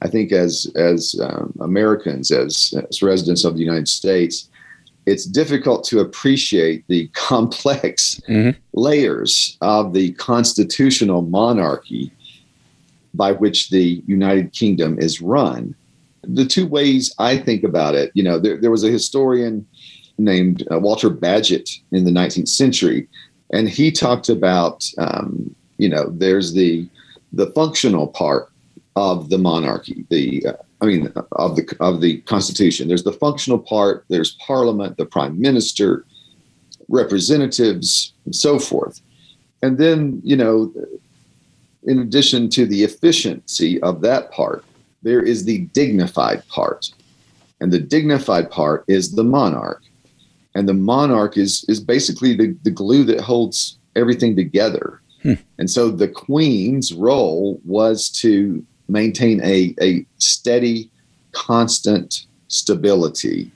I 0.00 0.08
think 0.08 0.32
as 0.32 0.70
as 0.76 1.18
um, 1.20 1.52
Americans, 1.60 2.30
as, 2.30 2.72
as 2.88 3.02
residents 3.02 3.44
of 3.44 3.54
the 3.54 3.60
United 3.60 3.88
States, 3.88 4.48
it's 5.06 5.24
difficult 5.24 5.84
to 5.84 6.00
appreciate 6.00 6.84
the 6.88 7.08
complex 7.14 8.20
mm-hmm. 8.28 8.58
layers 8.74 9.56
of 9.60 9.92
the 9.92 10.12
constitutional 10.12 11.22
monarchy 11.22 12.12
by 13.14 13.32
which 13.32 13.70
the 13.70 14.02
United 14.06 14.52
Kingdom 14.52 14.98
is 14.98 15.20
run 15.20 15.74
the 16.28 16.44
two 16.44 16.66
ways 16.66 17.14
I 17.18 17.38
think 17.38 17.64
about 17.64 17.94
it, 17.94 18.10
you 18.14 18.22
know, 18.22 18.38
there, 18.38 18.58
there 18.58 18.70
was 18.70 18.84
a 18.84 18.90
historian 18.90 19.66
named 20.18 20.66
uh, 20.70 20.78
Walter 20.78 21.10
Bagehot 21.10 21.80
in 21.92 22.04
the 22.04 22.10
19th 22.10 22.48
century, 22.48 23.08
and 23.50 23.68
he 23.68 23.90
talked 23.90 24.28
about, 24.28 24.88
um, 24.98 25.54
you 25.78 25.88
know, 25.88 26.10
there's 26.10 26.52
the 26.52 26.88
the 27.32 27.50
functional 27.52 28.08
part 28.08 28.50
of 28.96 29.28
the 29.28 29.38
monarchy, 29.38 30.04
the 30.08 30.44
uh, 30.46 30.52
I 30.80 30.86
mean, 30.86 31.12
of 31.32 31.56
the 31.56 31.76
of 31.80 32.00
the 32.00 32.18
Constitution. 32.22 32.88
There's 32.88 33.04
the 33.04 33.12
functional 33.12 33.58
part. 33.58 34.04
There's 34.08 34.36
Parliament, 34.46 34.96
the 34.96 35.06
Prime 35.06 35.40
Minister, 35.40 36.04
representatives, 36.88 38.12
and 38.24 38.34
so 38.34 38.58
forth. 38.58 39.00
And 39.62 39.78
then, 39.78 40.20
you 40.24 40.36
know, 40.36 40.72
in 41.84 41.98
addition 41.98 42.48
to 42.50 42.66
the 42.66 42.84
efficiency 42.84 43.80
of 43.82 44.02
that 44.02 44.30
part, 44.30 44.64
there 45.02 45.22
is 45.22 45.44
the 45.44 45.58
dignified 45.72 46.46
part. 46.48 46.90
And 47.60 47.72
the 47.72 47.80
dignified 47.80 48.50
part 48.50 48.84
is 48.88 49.12
the 49.12 49.24
monarch. 49.24 49.82
And 50.54 50.68
the 50.68 50.74
monarch 50.74 51.36
is, 51.36 51.64
is 51.68 51.80
basically 51.80 52.34
the, 52.34 52.56
the 52.62 52.70
glue 52.70 53.04
that 53.04 53.20
holds 53.20 53.78
everything 53.96 54.36
together. 54.36 55.00
Hmm. 55.22 55.34
And 55.58 55.70
so 55.70 55.90
the 55.90 56.08
queen's 56.08 56.92
role 56.92 57.60
was 57.64 58.08
to 58.20 58.64
maintain 58.88 59.40
a, 59.42 59.74
a 59.80 60.06
steady, 60.18 60.90
constant 61.32 62.26
stability. 62.48 63.50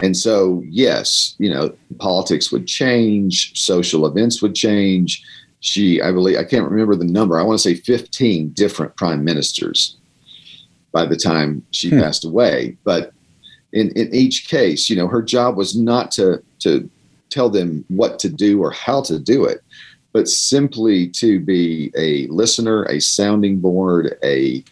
And 0.00 0.16
so, 0.16 0.62
yes, 0.68 1.34
you 1.38 1.50
know, 1.50 1.74
politics 1.98 2.52
would 2.52 2.66
change, 2.66 3.58
social 3.58 4.06
events 4.06 4.42
would 4.42 4.54
change. 4.54 5.24
She, 5.60 6.02
I 6.02 6.12
believe, 6.12 6.36
I 6.36 6.44
can't 6.44 6.70
remember 6.70 6.94
the 6.96 7.06
number. 7.06 7.38
I 7.38 7.42
want 7.42 7.58
to 7.58 7.62
say 7.62 7.74
15 7.74 8.50
different 8.50 8.94
prime 8.96 9.24
ministers 9.24 9.96
by 10.96 11.04
the 11.04 11.16
time 11.32 11.62
she 11.72 11.90
hmm. 11.90 12.00
passed 12.00 12.24
away. 12.24 12.74
But 12.82 13.12
in, 13.74 13.90
in 13.90 14.14
each 14.14 14.48
case, 14.48 14.88
you 14.88 14.96
know, 14.96 15.08
her 15.08 15.20
job 15.20 15.54
was 15.54 15.76
not 15.76 16.10
to 16.12 16.42
to 16.60 16.88
tell 17.28 17.50
them 17.50 17.84
what 17.88 18.18
to 18.20 18.30
do 18.30 18.62
or 18.62 18.70
how 18.70 19.02
to 19.02 19.18
do 19.18 19.44
it, 19.44 19.60
but 20.14 20.26
simply 20.26 21.08
to 21.08 21.38
be 21.38 21.92
a 21.98 22.26
listener, 22.28 22.84
a 22.84 22.98
sounding 22.98 23.60
board, 23.60 24.16
a 24.24 24.64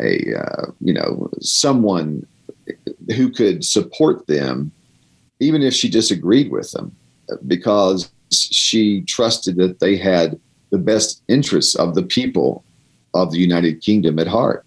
a 0.00 0.12
uh, 0.34 0.66
you 0.80 0.94
know 0.94 1.28
someone 1.42 2.26
who 3.14 3.30
could 3.30 3.62
support 3.62 4.26
them, 4.26 4.72
even 5.40 5.60
if 5.62 5.74
she 5.74 5.90
disagreed 5.90 6.50
with 6.50 6.72
them, 6.72 6.90
because 7.46 8.10
she 8.32 9.02
trusted 9.02 9.56
that 9.56 9.80
they 9.80 9.96
had 9.96 10.40
the 10.70 10.78
best 10.78 11.22
interests 11.28 11.74
of 11.74 11.94
the 11.94 12.02
people 12.02 12.64
of 13.12 13.30
the 13.30 13.38
United 13.38 13.82
Kingdom 13.82 14.18
at 14.18 14.26
heart. 14.26 14.65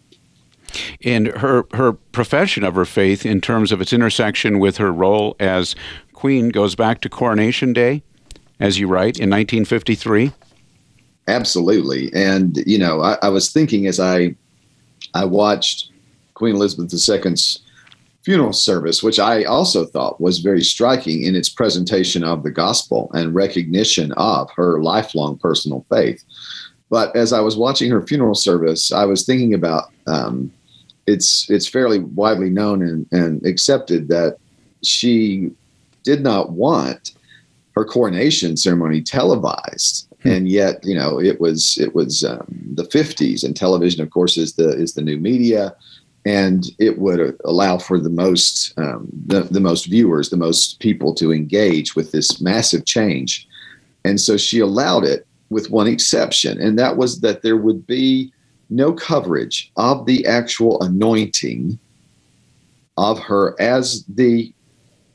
And 1.04 1.28
her 1.28 1.66
her 1.74 1.94
profession 1.94 2.64
of 2.64 2.76
her 2.76 2.86
faith, 2.86 3.26
in 3.26 3.42
terms 3.42 3.72
of 3.72 3.82
its 3.82 3.94
intersection 3.94 4.60
with 4.60 4.78
her 4.78 4.92
role 4.92 5.36
as 5.40 5.76
queen, 6.14 6.50
goes 6.50 6.76
back 6.76 7.02
to 7.02 7.10
Coronation 7.10 7.74
Day, 7.74 8.04
as 8.60 8.80
you 8.80 8.88
write 8.88 9.18
in 9.20 9.30
1953. 9.30 10.32
Absolutely, 11.28 12.12
and 12.14 12.58
you 12.66 12.78
know, 12.78 13.02
I, 13.02 13.18
I 13.22 13.30
was 13.30 13.52
thinking 13.52 13.88
as 13.88 14.00
I 14.00 14.36
I 15.14 15.26
watched 15.26 15.92
Queen 16.34 16.56
Elizabeth 16.56 16.94
II's 16.94 17.60
funeral 18.24 18.54
service, 18.54 19.02
which 19.02 19.20
I 19.20 19.44
also 19.44 19.86
thought 19.86 20.22
was 20.22 20.40
very 20.40 20.62
striking 20.62 21.24
in 21.24 21.36
its 21.36 21.50
presentation 21.50 22.24
of 22.24 22.44
the 22.44 22.52
gospel 22.52 23.10
and 23.14 23.34
recognition 23.34 24.12
of 24.14 24.50
her 24.56 24.82
lifelong 24.82 25.38
personal 25.38 25.86
faith. 25.90 26.24
But 26.90 27.16
as 27.16 27.34
I 27.34 27.40
was 27.40 27.56
watching 27.56 27.90
her 27.92 28.06
funeral 28.06 28.36
service, 28.36 28.92
I 28.92 29.06
was 29.06 29.26
thinking 29.26 29.54
about 29.54 29.92
um, 30.08 30.52
it's 31.10 31.50
it's 31.50 31.68
fairly 31.68 32.00
widely 32.00 32.50
known 32.50 32.82
and, 32.82 33.08
and 33.12 33.46
accepted 33.46 34.08
that 34.10 34.38
she 34.84 35.52
did 36.04 36.22
not 36.22 36.52
want 36.52 37.12
her 37.76 37.84
coronation 37.84 38.56
ceremony 38.56 39.02
televised. 39.02 40.06
Hmm. 40.24 40.30
and 40.30 40.50
yet 40.50 40.84
you 40.84 40.96
know 40.96 41.20
it 41.20 41.40
was 41.40 41.78
it 41.78 41.96
was 41.96 42.26
um, 42.26 42.46
the 42.74 42.84
50s 42.84 43.44
and 43.46 43.56
television 43.56 44.02
of 44.04 44.10
course 44.10 44.38
is 44.38 44.54
the 44.54 44.70
is 44.70 44.94
the 44.94 45.02
new 45.02 45.18
media. 45.18 45.76
And 46.26 46.66
it 46.80 47.00
would 47.00 47.40
allow 47.46 47.78
for 47.78 47.98
the 47.98 48.10
most 48.10 48.78
um, 48.78 49.08
the, 49.26 49.44
the 49.44 49.62
most 49.62 49.86
viewers 49.86 50.30
the 50.30 50.38
most 50.38 50.80
people 50.80 51.16
to 51.16 51.32
engage 51.32 51.96
with 51.96 52.12
this 52.12 52.42
massive 52.42 52.86
change. 52.86 53.48
And 54.04 54.20
so 54.20 54.36
she 54.36 54.60
allowed 54.60 55.06
it 55.06 55.26
with 55.50 55.72
one 55.72 55.88
exception 55.88 56.60
and 56.60 56.78
that 56.78 56.98
was 56.98 57.22
that 57.22 57.42
there 57.42 57.58
would 57.58 57.88
be 57.88 58.34
no 58.70 58.94
coverage 58.94 59.72
of 59.76 60.06
the 60.06 60.26
actual 60.26 60.82
anointing 60.82 61.80
of 62.98 63.20
her 63.20 63.60
as 63.60 64.04
the 64.06 64.54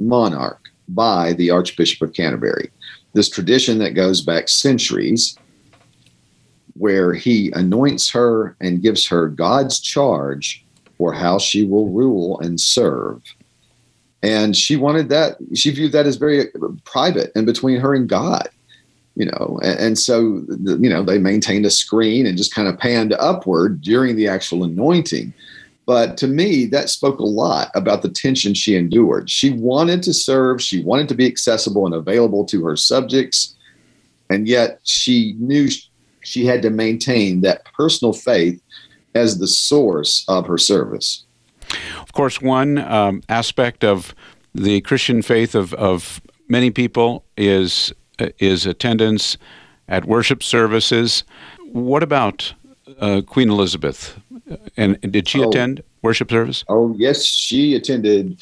monarch 0.00 0.68
by 0.88 1.32
the 1.34 1.50
Archbishop 1.50 2.02
of 2.02 2.14
Canterbury. 2.14 2.70
This 3.12 3.28
tradition 3.28 3.78
that 3.78 3.92
goes 3.92 4.20
back 4.20 4.48
centuries, 4.48 5.38
where 6.74 7.12
he 7.14 7.52
anoints 7.52 8.10
her 8.10 8.56
and 8.60 8.82
gives 8.82 9.06
her 9.06 9.28
God's 9.28 9.78
charge 9.78 10.64
for 10.98 11.12
how 11.12 11.38
she 11.38 11.64
will 11.64 11.88
rule 11.90 12.40
and 12.40 12.60
serve. 12.60 13.22
And 14.22 14.56
she 14.56 14.76
wanted 14.76 15.08
that, 15.10 15.36
she 15.54 15.70
viewed 15.70 15.92
that 15.92 16.06
as 16.06 16.16
very 16.16 16.46
private 16.84 17.30
and 17.36 17.46
between 17.46 17.78
her 17.78 17.94
and 17.94 18.08
God 18.08 18.48
you 19.16 19.26
know 19.26 19.58
and, 19.62 19.78
and 19.78 19.98
so 19.98 20.44
you 20.64 20.88
know 20.88 21.02
they 21.02 21.18
maintained 21.18 21.66
a 21.66 21.70
screen 21.70 22.26
and 22.26 22.36
just 22.36 22.54
kind 22.54 22.68
of 22.68 22.78
panned 22.78 23.12
upward 23.14 23.80
during 23.80 24.16
the 24.16 24.28
actual 24.28 24.64
anointing. 24.64 25.32
But 25.86 26.16
to 26.18 26.26
me 26.26 26.66
that 26.66 26.88
spoke 26.88 27.18
a 27.18 27.24
lot 27.24 27.70
about 27.74 28.02
the 28.02 28.08
tension 28.08 28.54
she 28.54 28.74
endured. 28.76 29.30
She 29.30 29.50
wanted 29.50 30.02
to 30.04 30.14
serve 30.14 30.62
she 30.62 30.82
wanted 30.82 31.08
to 31.08 31.14
be 31.14 31.26
accessible 31.26 31.86
and 31.86 31.94
available 31.94 32.44
to 32.46 32.64
her 32.64 32.76
subjects 32.76 33.54
and 34.30 34.48
yet 34.48 34.80
she 34.82 35.34
knew 35.38 35.68
she 36.22 36.46
had 36.46 36.62
to 36.62 36.70
maintain 36.70 37.42
that 37.42 37.64
personal 37.76 38.12
faith 38.12 38.60
as 39.14 39.38
the 39.38 39.46
source 39.46 40.24
of 40.26 40.46
her 40.46 40.58
service. 40.58 41.24
Of 42.00 42.12
course 42.12 42.40
one 42.40 42.78
um, 42.78 43.22
aspect 43.28 43.84
of 43.84 44.14
the 44.54 44.80
christian 44.82 45.20
faith 45.20 45.54
of, 45.54 45.74
of 45.74 46.20
many 46.48 46.70
people 46.70 47.24
is 47.36 47.92
is 48.38 48.66
attendance 48.66 49.36
at 49.88 50.04
worship 50.04 50.42
services. 50.42 51.24
What 51.72 52.02
about 52.02 52.54
uh, 53.00 53.22
Queen 53.26 53.50
Elizabeth? 53.50 54.18
And 54.76 55.00
did 55.00 55.28
she 55.28 55.42
oh, 55.42 55.48
attend 55.48 55.82
worship 56.02 56.30
service? 56.30 56.64
Oh, 56.68 56.94
yes, 56.98 57.24
she 57.24 57.74
attended. 57.74 58.40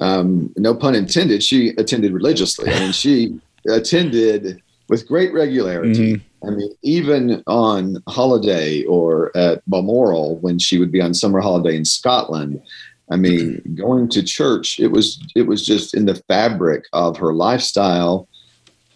Um, 0.00 0.52
no 0.56 0.74
pun 0.74 0.94
intended. 0.94 1.42
She 1.42 1.70
attended 1.70 2.12
religiously, 2.12 2.70
and 2.70 2.94
she 2.94 3.38
attended 3.68 4.62
with 4.88 5.06
great 5.06 5.32
regularity. 5.32 6.14
Mm-hmm. 6.14 6.46
I 6.46 6.50
mean, 6.50 6.72
even 6.82 7.42
on 7.46 8.02
holiday 8.08 8.84
or 8.84 9.36
at 9.36 9.62
Balmoral 9.66 10.36
when 10.36 10.58
she 10.58 10.78
would 10.78 10.92
be 10.92 11.00
on 11.00 11.14
summer 11.14 11.40
holiday 11.40 11.76
in 11.76 11.84
Scotland. 11.84 12.62
I 13.10 13.16
mean, 13.16 13.62
going 13.74 14.08
to 14.10 14.22
church, 14.22 14.78
it 14.78 14.88
was 14.88 15.18
it 15.34 15.46
was 15.46 15.64
just 15.64 15.94
in 15.94 16.04
the 16.04 16.14
fabric 16.28 16.84
of 16.92 17.16
her 17.16 17.32
lifestyle 17.32 18.28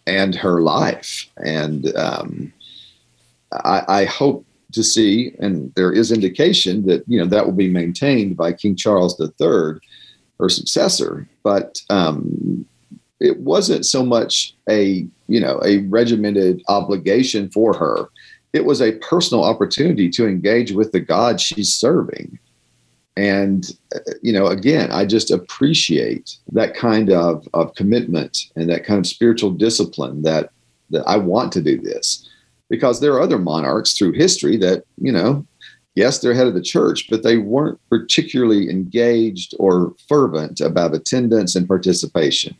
and 0.06 0.34
her 0.34 0.62
life. 0.62 1.28
And 1.44 1.94
um, 1.96 2.52
I, 3.52 3.82
I, 3.88 4.04
hope 4.04 4.44
to 4.72 4.82
see, 4.82 5.34
and 5.38 5.72
there 5.74 5.92
is 5.92 6.10
indication 6.10 6.86
that 6.86 7.04
you 7.06 7.18
know 7.18 7.26
that 7.26 7.44
will 7.46 7.52
be 7.52 7.68
maintained 7.68 8.36
by 8.36 8.52
King 8.52 8.74
Charles 8.74 9.20
III, 9.20 9.78
her 10.40 10.48
successor. 10.48 11.28
But 11.42 11.80
um, 11.90 12.66
it 13.20 13.38
wasn't 13.38 13.86
so 13.86 14.04
much 14.04 14.54
a 14.68 15.06
you 15.28 15.40
know 15.40 15.60
a 15.64 15.78
regimented 15.88 16.62
obligation 16.68 17.50
for 17.50 17.74
her. 17.74 18.08
It 18.52 18.64
was 18.64 18.82
a 18.82 18.98
personal 18.98 19.44
opportunity 19.44 20.10
to 20.10 20.26
engage 20.26 20.72
with 20.72 20.92
the 20.92 21.00
God 21.00 21.40
she's 21.40 21.72
serving 21.72 22.38
and 23.16 23.76
uh, 23.94 23.98
you 24.22 24.32
know 24.32 24.46
again 24.46 24.90
i 24.90 25.04
just 25.04 25.30
appreciate 25.30 26.36
that 26.52 26.74
kind 26.74 27.10
of, 27.10 27.46
of 27.52 27.74
commitment 27.74 28.50
and 28.56 28.70
that 28.70 28.84
kind 28.84 28.98
of 28.98 29.06
spiritual 29.06 29.50
discipline 29.50 30.22
that 30.22 30.50
that 30.90 31.04
i 31.06 31.16
want 31.16 31.52
to 31.52 31.62
do 31.62 31.80
this. 31.80 32.28
Because 32.70 33.00
there 33.00 33.12
are 33.12 33.20
other 33.20 33.38
monarchs 33.38 33.98
through 33.98 34.12
history 34.12 34.56
that 34.58 34.84
you 34.96 35.12
know 35.12 35.46
yes 35.94 36.20
they're 36.20 36.32
head 36.32 36.46
of 36.46 36.54
the 36.54 36.62
church 36.62 37.06
but 37.10 37.22
they 37.22 37.36
weren't 37.36 37.78
particularly 37.90 38.70
engaged 38.70 39.54
or 39.58 39.94
fervent 40.08 40.60
about 40.60 40.94
attendance 40.94 41.54
and 41.54 41.68
participation 41.68 42.56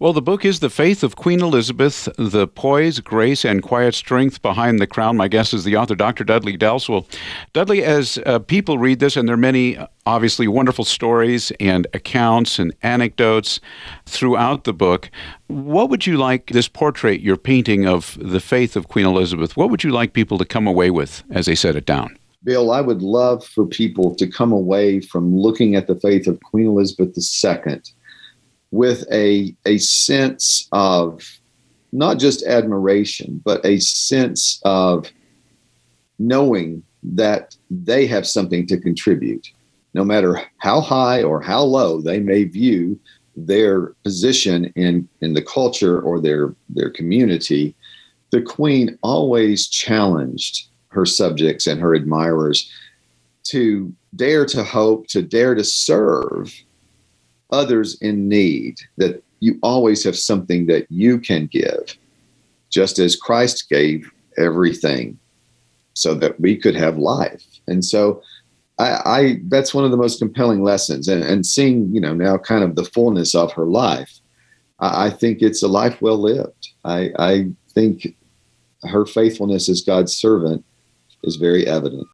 well, 0.00 0.12
the 0.12 0.22
book 0.22 0.44
is 0.44 0.60
The 0.60 0.70
Faith 0.70 1.02
of 1.02 1.16
Queen 1.16 1.40
Elizabeth, 1.40 2.08
the 2.16 2.46
poise, 2.46 3.00
grace, 3.00 3.44
and 3.44 3.64
quiet 3.64 3.94
strength 3.94 4.40
behind 4.42 4.78
the 4.78 4.86
crown. 4.86 5.16
My 5.16 5.26
guest 5.26 5.52
is 5.52 5.64
the 5.64 5.76
author, 5.76 5.96
Dr. 5.96 6.22
Dudley 6.22 6.56
Delffs. 6.56 6.88
Well, 6.88 7.04
Dudley, 7.52 7.82
as 7.82 8.16
uh, 8.24 8.38
people 8.38 8.78
read 8.78 9.00
this, 9.00 9.16
and 9.16 9.28
there 9.28 9.34
are 9.34 9.36
many 9.36 9.76
obviously 10.06 10.46
wonderful 10.46 10.84
stories 10.84 11.50
and 11.58 11.88
accounts 11.94 12.60
and 12.60 12.72
anecdotes 12.84 13.58
throughout 14.06 14.62
the 14.62 14.72
book, 14.72 15.10
what 15.48 15.90
would 15.90 16.06
you 16.06 16.16
like 16.16 16.46
this 16.50 16.68
portrait 16.68 17.20
you're 17.20 17.36
painting 17.36 17.84
of 17.86 18.16
the 18.20 18.40
faith 18.40 18.76
of 18.76 18.86
Queen 18.86 19.04
Elizabeth, 19.04 19.56
what 19.56 19.68
would 19.68 19.82
you 19.82 19.90
like 19.90 20.12
people 20.12 20.38
to 20.38 20.44
come 20.44 20.68
away 20.68 20.90
with 20.90 21.24
as 21.30 21.46
they 21.46 21.56
set 21.56 21.74
it 21.74 21.86
down? 21.86 22.16
Bill, 22.44 22.70
I 22.70 22.80
would 22.80 23.02
love 23.02 23.44
for 23.44 23.66
people 23.66 24.14
to 24.14 24.28
come 24.28 24.52
away 24.52 25.00
from 25.00 25.36
looking 25.36 25.74
at 25.74 25.88
the 25.88 25.96
faith 25.96 26.28
of 26.28 26.40
Queen 26.40 26.66
Elizabeth 26.66 27.18
II 27.18 27.80
with 28.70 29.10
a 29.12 29.54
a 29.64 29.78
sense 29.78 30.68
of 30.72 31.22
not 31.92 32.18
just 32.18 32.44
admiration, 32.44 33.40
but 33.44 33.64
a 33.64 33.78
sense 33.80 34.60
of 34.64 35.10
knowing 36.18 36.82
that 37.02 37.56
they 37.70 38.06
have 38.06 38.26
something 38.26 38.66
to 38.66 38.78
contribute, 38.78 39.48
no 39.94 40.04
matter 40.04 40.42
how 40.58 40.80
high 40.80 41.22
or 41.22 41.40
how 41.40 41.62
low 41.62 42.00
they 42.00 42.20
may 42.20 42.44
view 42.44 42.98
their 43.36 43.94
position 44.04 44.72
in 44.76 45.08
in 45.20 45.34
the 45.34 45.42
culture 45.42 46.00
or 46.00 46.20
their 46.20 46.54
their 46.68 46.90
community. 46.90 47.74
The 48.30 48.42
Queen 48.42 48.98
always 49.02 49.68
challenged 49.68 50.68
her 50.88 51.06
subjects 51.06 51.66
and 51.66 51.80
her 51.80 51.94
admirers 51.94 52.70
to 53.44 53.94
dare 54.16 54.44
to 54.46 54.62
hope, 54.62 55.06
to 55.08 55.22
dare 55.22 55.54
to 55.54 55.64
serve 55.64 56.54
others 57.50 57.96
in 58.00 58.28
need, 58.28 58.80
that 58.96 59.22
you 59.40 59.58
always 59.62 60.04
have 60.04 60.16
something 60.16 60.66
that 60.66 60.86
you 60.90 61.18
can 61.18 61.46
give, 61.46 61.96
just 62.70 62.98
as 62.98 63.16
Christ 63.16 63.68
gave 63.68 64.10
everything 64.36 65.18
so 65.94 66.14
that 66.14 66.38
we 66.40 66.56
could 66.56 66.76
have 66.76 66.98
life. 66.98 67.44
And 67.66 67.84
so 67.84 68.22
I, 68.78 69.00
I 69.04 69.40
that's 69.48 69.74
one 69.74 69.84
of 69.84 69.90
the 69.90 69.96
most 69.96 70.18
compelling 70.18 70.62
lessons. 70.62 71.08
And, 71.08 71.22
and 71.24 71.44
seeing, 71.44 71.92
you 71.92 72.00
know, 72.00 72.14
now 72.14 72.38
kind 72.38 72.62
of 72.62 72.76
the 72.76 72.84
fullness 72.84 73.34
of 73.34 73.52
her 73.52 73.66
life, 73.66 74.20
I, 74.78 75.06
I 75.06 75.10
think 75.10 75.42
it's 75.42 75.62
a 75.62 75.68
life 75.68 76.00
well 76.00 76.18
lived. 76.18 76.68
I, 76.84 77.10
I 77.18 77.46
think 77.72 78.14
her 78.82 79.06
faithfulness 79.06 79.68
as 79.68 79.82
God's 79.82 80.16
servant 80.16 80.64
is 81.24 81.36
very 81.36 81.66
evident. 81.66 82.06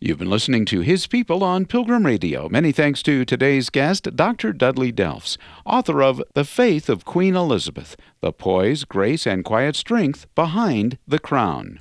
You've 0.00 0.18
been 0.18 0.30
listening 0.30 0.64
to 0.66 0.78
His 0.78 1.08
People 1.08 1.42
on 1.42 1.66
Pilgrim 1.66 2.06
Radio. 2.06 2.48
Many 2.48 2.70
thanks 2.70 3.02
to 3.02 3.24
today's 3.24 3.68
guest, 3.68 4.14
Dr. 4.14 4.52
Dudley 4.52 4.92
Delffs, 4.92 5.36
author 5.66 6.04
of 6.04 6.22
The 6.34 6.44
Faith 6.44 6.88
of 6.88 7.04
Queen 7.04 7.34
Elizabeth 7.34 7.96
The 8.20 8.32
Poise, 8.32 8.84
Grace, 8.84 9.26
and 9.26 9.44
Quiet 9.44 9.74
Strength 9.74 10.32
Behind 10.36 10.98
the 11.08 11.18
Crown. 11.18 11.80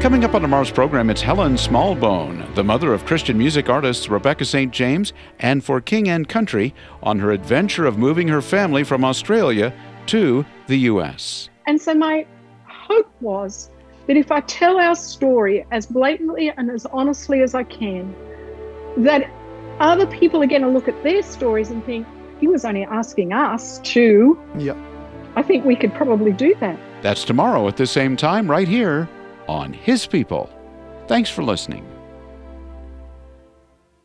Coming 0.00 0.22
up 0.22 0.32
on 0.32 0.42
tomorrow's 0.42 0.70
program, 0.70 1.10
it's 1.10 1.22
Helen 1.22 1.54
Smallbone, 1.54 2.54
the 2.54 2.62
mother 2.62 2.94
of 2.94 3.04
Christian 3.04 3.36
music 3.36 3.68
artists 3.68 4.08
Rebecca 4.08 4.44
St. 4.44 4.72
James 4.72 5.12
and 5.40 5.64
For 5.64 5.80
King 5.80 6.08
and 6.08 6.28
Country, 6.28 6.72
on 7.02 7.18
her 7.18 7.32
adventure 7.32 7.84
of 7.84 7.98
moving 7.98 8.28
her 8.28 8.40
family 8.40 8.84
from 8.84 9.04
Australia 9.04 9.74
to 10.06 10.46
the 10.68 10.78
U.S. 10.78 11.50
And 11.66 11.82
so 11.82 11.94
my 11.94 12.24
hope 12.64 13.10
was 13.20 13.70
that 14.06 14.16
if 14.16 14.32
I 14.32 14.40
tell 14.40 14.78
our 14.78 14.94
story 14.94 15.64
as 15.70 15.86
blatantly 15.86 16.50
and 16.56 16.70
as 16.70 16.86
honestly 16.86 17.42
as 17.42 17.54
I 17.54 17.62
can, 17.64 18.14
that 18.96 19.30
other 19.78 20.06
people 20.06 20.42
are 20.42 20.46
going 20.46 20.62
to 20.62 20.68
look 20.68 20.88
at 20.88 21.02
their 21.02 21.22
stories 21.22 21.70
and 21.70 21.84
think, 21.84 22.06
he 22.40 22.48
was 22.48 22.64
only 22.64 22.84
asking 22.84 23.32
us 23.32 23.78
to. 23.80 24.40
Yep. 24.56 24.76
I 25.36 25.42
think 25.42 25.64
we 25.64 25.76
could 25.76 25.94
probably 25.94 26.32
do 26.32 26.54
that. 26.60 26.78
That's 27.02 27.24
tomorrow 27.24 27.68
at 27.68 27.76
the 27.76 27.86
same 27.86 28.16
time, 28.16 28.50
right 28.50 28.68
here 28.68 29.08
on 29.46 29.72
His 29.72 30.06
People. 30.06 30.50
Thanks 31.06 31.30
for 31.30 31.42
listening. 31.42 31.86